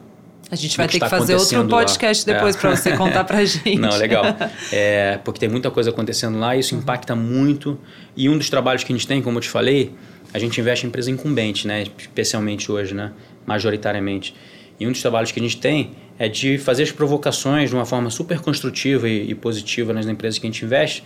[0.50, 2.34] a gente vai ter que fazer outro podcast lá.
[2.34, 2.58] depois é.
[2.58, 3.78] para você contar para gente.
[3.78, 4.24] Não, legal.
[4.72, 6.80] É, porque tem muita coisa acontecendo lá e isso uhum.
[6.80, 7.78] impacta muito.
[8.16, 9.92] E um dos trabalhos que a gente tem, como eu te falei,
[10.32, 11.84] a gente investe em empresa incumbente, né?
[11.98, 13.12] especialmente hoje, né?
[13.46, 14.34] majoritariamente.
[14.78, 17.84] E um dos trabalhos que a gente tem é de fazer as provocações de uma
[17.84, 21.04] forma super construtiva e, e positiva nas empresas que a gente investe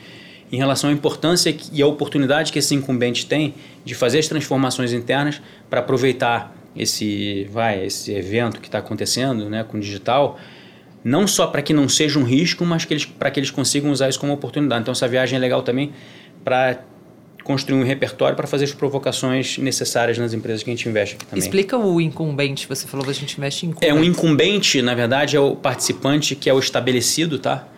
[0.52, 3.54] em relação à importância e à oportunidade que esse incumbente tem
[3.84, 9.64] de fazer as transformações internas para aproveitar esse, vai, esse evento que está acontecendo né,
[9.64, 10.38] com o digital,
[11.02, 14.20] não só para que não seja um risco, mas para que eles consigam usar isso
[14.20, 14.82] como oportunidade.
[14.82, 15.92] Então, essa viagem é legal também
[16.44, 16.82] para
[17.42, 21.26] construir um repertório para fazer as provocações necessárias nas empresas que a gente investe aqui
[21.26, 21.42] também.
[21.42, 23.90] Explica o incumbente, você falou que a gente investe em incumbente.
[23.90, 27.68] É um incumbente, na verdade, é o participante que é o estabelecido, tá?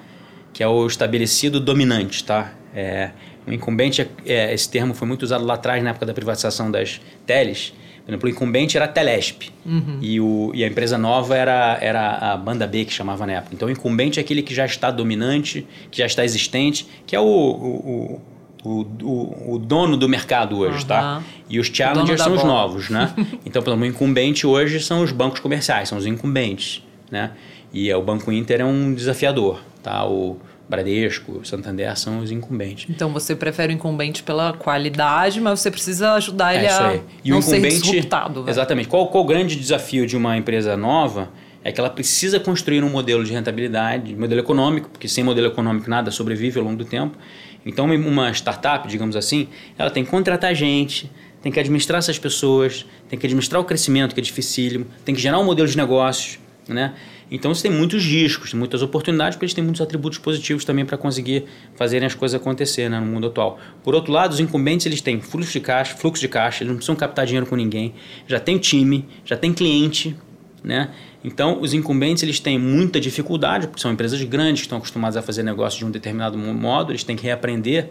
[0.53, 2.53] Que é o estabelecido dominante, tá?
[2.75, 3.11] É,
[3.47, 6.71] o incumbente, é, é, esse termo foi muito usado lá atrás, na época da privatização
[6.71, 7.73] das teles,
[8.05, 9.99] por exemplo, o incumbente era a Telesp uhum.
[10.03, 13.55] e, o, e a empresa nova era, era a Banda B, que chamava na época.
[13.55, 17.21] Então, o incumbente é aquele que já está dominante, que já está existente, que é
[17.21, 18.21] o, o, o,
[18.65, 20.85] o, o dono do mercado hoje, uhum.
[20.87, 21.23] tá?
[21.49, 23.13] E os challengers são os novos, né?
[23.45, 27.33] então, pelo menos, o incumbente hoje são os bancos comerciais, são os incumbentes, né?
[27.73, 30.07] E é, o Banco Inter é um desafiador, tá?
[30.07, 30.39] O
[30.69, 32.87] Bradesco, Santander são os incumbentes.
[32.89, 37.31] Então você prefere o incumbente pela qualidade, mas você precisa ajudar é ele a e
[37.31, 38.45] não o ser disruptado.
[38.49, 38.89] Exatamente.
[38.89, 41.29] Qual, qual o grande desafio de uma empresa nova?
[41.63, 45.89] É que ela precisa construir um modelo de rentabilidade, modelo econômico, porque sem modelo econômico
[45.89, 47.17] nada sobrevive ao longo do tempo.
[47.65, 49.49] Então uma startup, digamos assim,
[49.79, 51.11] ela tem que contratar gente,
[51.43, 55.21] tem que administrar essas pessoas, tem que administrar o crescimento, que é dificílimo, tem que
[55.21, 56.39] gerar um modelo de negócios,
[56.69, 56.95] né?
[57.31, 60.97] Então você tem muitos riscos, muitas oportunidades, porque eles têm muitos atributos positivos também para
[60.97, 61.45] conseguir
[61.75, 63.59] fazerem as coisas acontecer né, no mundo atual.
[63.83, 66.77] Por outro lado, os incumbentes eles têm fluxo de caixa, fluxo de caixa, eles não
[66.77, 67.95] precisam captar dinheiro com ninguém,
[68.27, 70.17] já tem time, já tem cliente,
[70.63, 70.91] né?
[71.25, 75.23] Então, os incumbentes eles têm muita dificuldade, porque são empresas grandes que estão acostumadas a
[75.23, 77.91] fazer negócio de um determinado modo, eles têm que reaprender.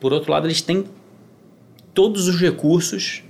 [0.00, 0.84] Por outro lado, eles têm
[1.94, 3.22] todos os recursos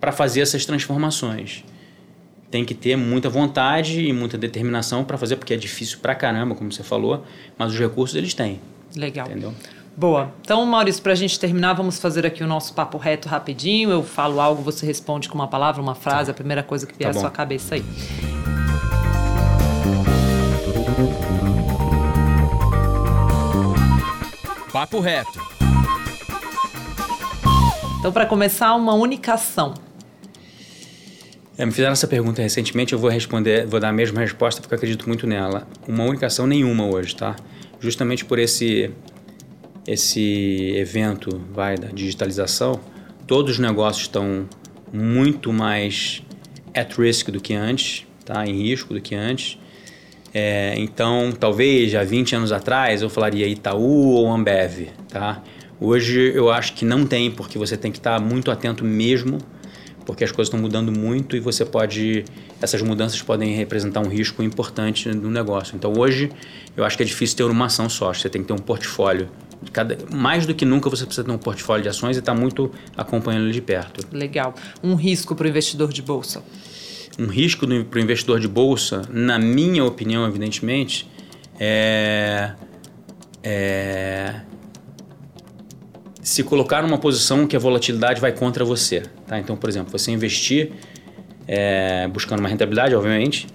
[0.00, 1.64] para fazer essas transformações
[2.52, 6.54] tem que ter muita vontade e muita determinação para fazer, porque é difícil pra caramba,
[6.54, 7.24] como você falou,
[7.56, 8.60] mas os recursos eles têm.
[8.94, 9.26] Legal.
[9.26, 9.54] Entendeu?
[9.96, 10.30] Boa.
[10.42, 13.90] Então, Maurício, para a gente terminar, vamos fazer aqui o nosso papo reto rapidinho.
[13.90, 16.32] Eu falo algo, você responde com uma palavra, uma frase, tá.
[16.32, 17.84] a primeira coisa que vier tá à sua cabeça aí.
[24.72, 25.38] Papo reto.
[27.98, 29.74] Então, para começar, uma unicação.
[31.58, 34.72] É, me fizeram essa pergunta recentemente, eu vou responder, vou dar a mesma resposta porque
[34.72, 35.68] eu acredito muito nela.
[35.86, 37.36] Uma única ação nenhuma hoje, tá?
[37.80, 38.90] Justamente por esse
[39.86, 42.80] esse evento vai da digitalização,
[43.26, 44.48] todos os negócios estão
[44.90, 46.22] muito mais
[46.74, 48.46] at risk do que antes, tá?
[48.46, 49.58] Em risco do que antes.
[50.34, 55.42] É, então, talvez há 20 anos atrás eu falaria Itaú ou Ambev, tá?
[55.80, 59.38] Hoje eu acho que não tem, porque você tem que estar muito atento mesmo
[60.04, 62.24] porque as coisas estão mudando muito e você pode
[62.60, 65.74] essas mudanças podem representar um risco importante no negócio.
[65.76, 66.30] Então hoje
[66.76, 69.28] eu acho que é difícil ter uma ação só, você tem que ter um portfólio.
[69.72, 72.40] Cada, mais do que nunca você precisa ter um portfólio de ações e estar tá
[72.40, 74.04] muito acompanhando ele de perto.
[74.12, 74.54] Legal.
[74.82, 76.42] Um risco para o investidor de bolsa?
[77.18, 81.08] Um risco para o investidor de bolsa, na minha opinião, evidentemente,
[81.60, 82.52] é,
[83.42, 84.40] é
[86.22, 89.02] se colocar numa posição que a volatilidade vai contra você.
[89.26, 89.38] Tá?
[89.38, 90.72] Então, por exemplo, você investir
[91.46, 93.48] é, buscando uma rentabilidade, obviamente,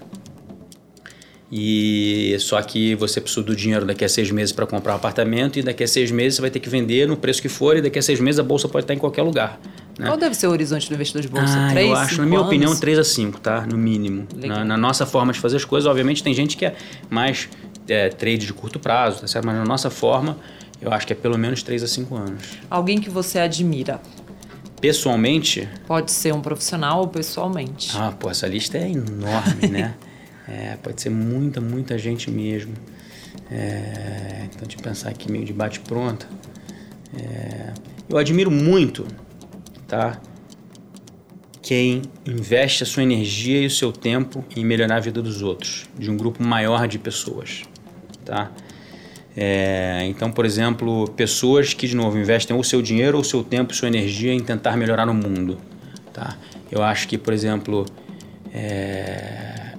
[1.51, 5.57] e só que você precisa do dinheiro daqui a seis meses para comprar um apartamento
[5.57, 7.81] e daqui a seis meses você vai ter que vender no preço que for e
[7.81, 9.59] daqui a seis meses a bolsa pode estar em qualquer lugar.
[9.97, 10.05] Né?
[10.05, 11.57] Qual deve ser o horizonte do investidor de bolsa?
[11.57, 12.47] Ah, eu acho, na minha anos?
[12.47, 13.61] opinião, 3 a 5, tá?
[13.61, 14.27] No mínimo.
[14.35, 16.75] Na, na, nossa forma de fazer as coisas, obviamente tem gente que é
[17.09, 17.49] mais
[17.87, 19.45] é, trade de curto prazo, tá certo?
[19.45, 20.37] Mas na nossa forma,
[20.79, 22.43] eu acho que é pelo menos 3 a 5 anos.
[22.69, 23.99] Alguém que você admira?
[24.79, 25.67] Pessoalmente?
[25.87, 27.91] Pode ser um profissional ou pessoalmente.
[27.97, 29.95] Ah, pô, essa lista é enorme, né?
[30.49, 32.73] É, pode ser muita, muita gente mesmo.
[33.51, 36.25] É, então, de pensar aqui meio de bate-pronto.
[37.13, 37.73] É,
[38.07, 39.05] eu admiro muito
[39.87, 40.19] tá?
[41.61, 45.85] Quem investe a sua energia e o seu tempo em melhorar a vida dos outros,
[45.97, 47.63] de um grupo maior de pessoas,
[48.23, 48.51] tá?
[49.39, 53.71] É, então, por exemplo, pessoas que, de novo, investem ou seu dinheiro, ou seu tempo,
[53.75, 55.59] sua energia em tentar melhorar o mundo.
[56.11, 56.35] Tá?
[56.71, 57.85] Eu acho que, por exemplo,
[58.51, 59.73] é,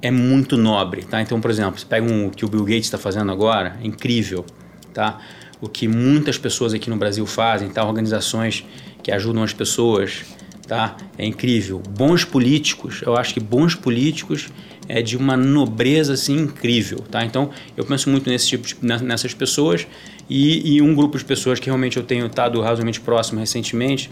[0.00, 1.04] é muito nobre.
[1.04, 1.20] Tá?
[1.20, 3.86] Então, por exemplo, você pega um, o que o Bill Gates está fazendo agora, é
[3.86, 4.46] incrível.
[4.94, 5.18] Tá?
[5.60, 7.84] O que muitas pessoas aqui no Brasil fazem, tá?
[7.84, 8.64] organizações
[9.06, 10.24] que ajudam as pessoas,
[10.66, 10.96] tá?
[11.16, 11.80] é incrível.
[11.96, 14.48] Bons políticos, eu acho que bons políticos
[14.88, 17.24] é de uma nobreza assim incrível, tá?
[17.24, 19.86] Então eu penso muito nesse tipo de, nessas pessoas
[20.28, 24.10] e, e, um grupo de pessoas que realmente eu tenho estado razoavelmente próximo recentemente,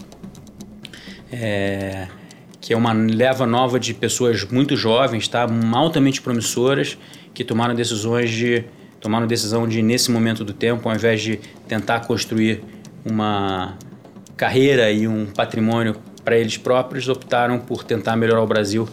[1.29, 2.07] é,
[2.61, 5.45] que é uma leva nova de pessoas muito jovens, tá?
[5.73, 6.97] Altamente promissoras
[7.33, 8.63] que tomaram decisões de
[9.01, 11.37] tomaram decisão de nesse momento do tempo, ao invés de
[11.67, 12.63] tentar construir
[13.03, 13.77] uma
[14.35, 18.87] carreira e um patrimônio para eles próprios, optaram por tentar melhorar o Brasil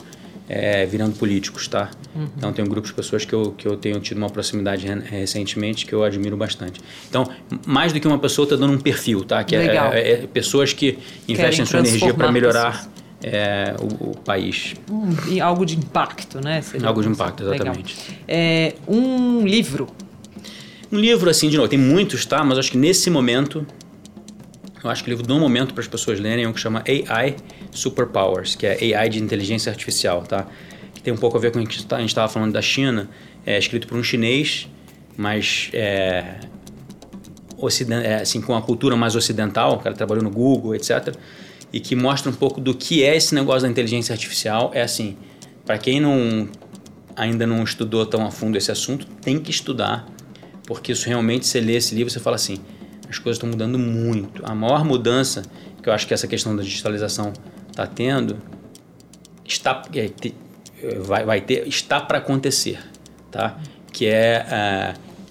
[0.49, 1.90] é, virando políticos, tá?
[2.14, 2.28] Uhum.
[2.36, 5.86] Então tem um grupo de pessoas que eu, que eu tenho tido uma proximidade recentemente
[5.86, 6.80] que eu admiro bastante.
[7.09, 7.26] Então,
[7.66, 9.43] mais do que uma pessoa está dando um perfil, tá?
[9.45, 12.86] Que é, é, é, pessoas que investem sua energia para melhorar
[13.22, 14.74] é, o, o, país.
[14.90, 16.61] Hum, algo de impacto, né?
[16.61, 17.97] Seria algo de impacto, exatamente.
[18.28, 19.88] É, um livro.
[20.90, 22.45] Um livro, assim, de novo, tem muitos, tá?
[22.45, 23.66] Mas acho que nesse momento
[24.83, 26.83] eu acho que o livro do momento para as pessoas lerem é um que chama
[26.87, 27.37] AI
[27.70, 30.47] Superpowers, que é AI de inteligência artificial, tá?
[30.95, 33.09] Que tem um pouco a ver com o que a gente estava falando da China.
[33.47, 34.68] É escrito por um chinês,
[35.16, 36.41] mas é,
[38.03, 41.14] é, assim, com a cultura mais ocidental, o cara trabalhou no Google, etc.
[41.72, 44.70] E que mostra um pouco do que é esse negócio da inteligência artificial.
[44.74, 45.16] É assim,
[45.64, 46.49] para quem não
[47.14, 50.07] ainda não estudou tão a fundo esse assunto, tem que estudar,
[50.66, 52.59] porque isso realmente, você lê esse livro, você fala assim,
[53.13, 54.43] as coisas estão mudando muito.
[54.45, 55.43] A maior mudança
[55.83, 57.33] que eu acho que essa questão da digitalização
[57.71, 58.39] está tendo
[59.45, 62.79] está é, vai, vai ter está para acontecer,
[63.31, 63.59] tá?
[63.93, 64.47] Que é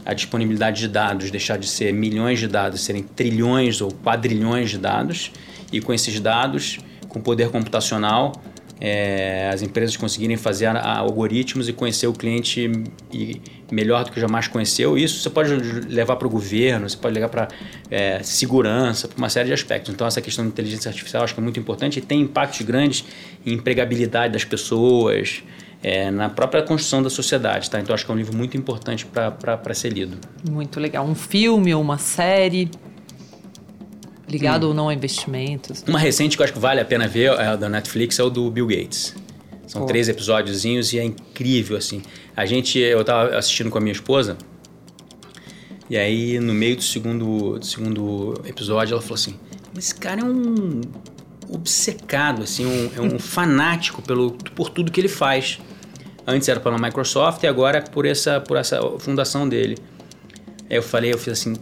[0.06, 4.70] a, a disponibilidade de dados deixar de ser milhões de dados, serem trilhões ou quadrilhões
[4.70, 5.32] de dados
[5.72, 6.78] e com esses dados,
[7.10, 8.34] com poder computacional,
[8.82, 12.72] é, as empresas conseguirem fazer a, a algoritmos e conhecer o cliente
[13.14, 13.40] e,
[13.72, 14.98] melhor do que jamais conheceu.
[14.98, 15.54] Isso você pode
[15.88, 17.48] levar para o governo, você pode levar para
[17.92, 19.94] é, segurança, para uma série de aspectos.
[19.94, 23.06] Então, essa questão de inteligência artificial acho que é muito importante e tem impactos grandes
[23.46, 25.44] em empregabilidade das pessoas,
[25.84, 27.70] é, na própria construção da sociedade.
[27.70, 27.80] Tá?
[27.80, 30.18] Então, acho que é um livro muito importante para ser lido.
[30.50, 31.06] Muito legal.
[31.06, 32.70] Um filme ou uma série?
[34.32, 34.70] Ligado hum.
[34.70, 35.84] ou não a investimentos?
[35.86, 38.30] Uma recente que eu acho que vale a pena ver, é da Netflix, é o
[38.30, 39.14] do Bill Gates.
[39.68, 39.88] São Pô.
[39.88, 42.02] três episódiozinhos e é incrível, assim.
[42.36, 44.38] A gente, eu tava assistindo com a minha esposa,
[45.90, 49.36] e aí no meio do segundo, do segundo episódio ela falou assim,
[49.78, 50.80] esse cara é um
[51.50, 55.60] obcecado, assim, um, é um fanático pelo, por tudo que ele faz.
[56.26, 59.78] Antes era pela Microsoft e agora é por essa, por essa fundação dele.
[60.70, 61.54] Aí eu falei, eu fiz assim,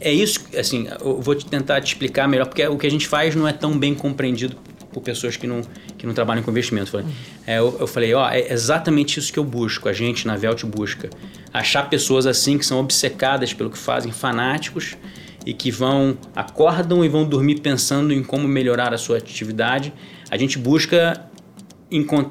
[0.00, 3.34] é isso, assim, eu vou tentar te explicar melhor, porque o que a gente faz
[3.34, 4.56] não é tão bem compreendido
[4.92, 5.60] por pessoas que não,
[5.96, 6.96] que não trabalham com investimento.
[6.96, 7.04] Uhum.
[7.46, 10.64] É, eu, eu, falei, ó, é exatamente isso que eu busco, a gente na Velt
[10.64, 11.10] busca.
[11.52, 14.96] Achar pessoas assim que são obcecadas pelo que fazem, fanáticos,
[15.44, 19.92] e que vão, acordam e vão dormir pensando em como melhorar a sua atividade.
[20.30, 21.24] A gente busca,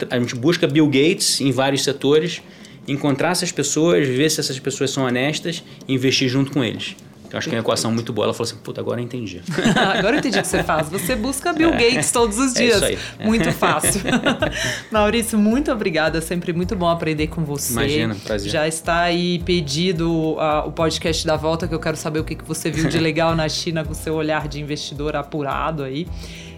[0.10, 2.42] a gente busca Bill Gates em vários setores,
[2.88, 6.96] encontrar essas pessoas, ver se essas pessoas são honestas e investir junto com eles.
[7.32, 8.26] Eu acho que é uma equação muito boa.
[8.26, 9.42] Ela falou assim: puta, agora eu entendi.
[9.98, 10.90] agora eu entendi o que você faz.
[10.90, 11.78] Você busca Bill é.
[11.78, 12.80] Gates todos os dias.
[12.90, 13.26] É isso aí.
[13.26, 14.02] Muito fácil.
[14.92, 16.20] Maurício, muito obrigada.
[16.20, 17.74] É sempre muito bom aprender com você.
[17.74, 18.52] Imagina, prazer.
[18.52, 22.36] Já está aí pedido uh, o podcast da volta, que eu quero saber o que,
[22.36, 26.08] que você viu de legal na China com seu olhar de investidor apurado aí.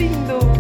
[0.02, 0.51] lindo!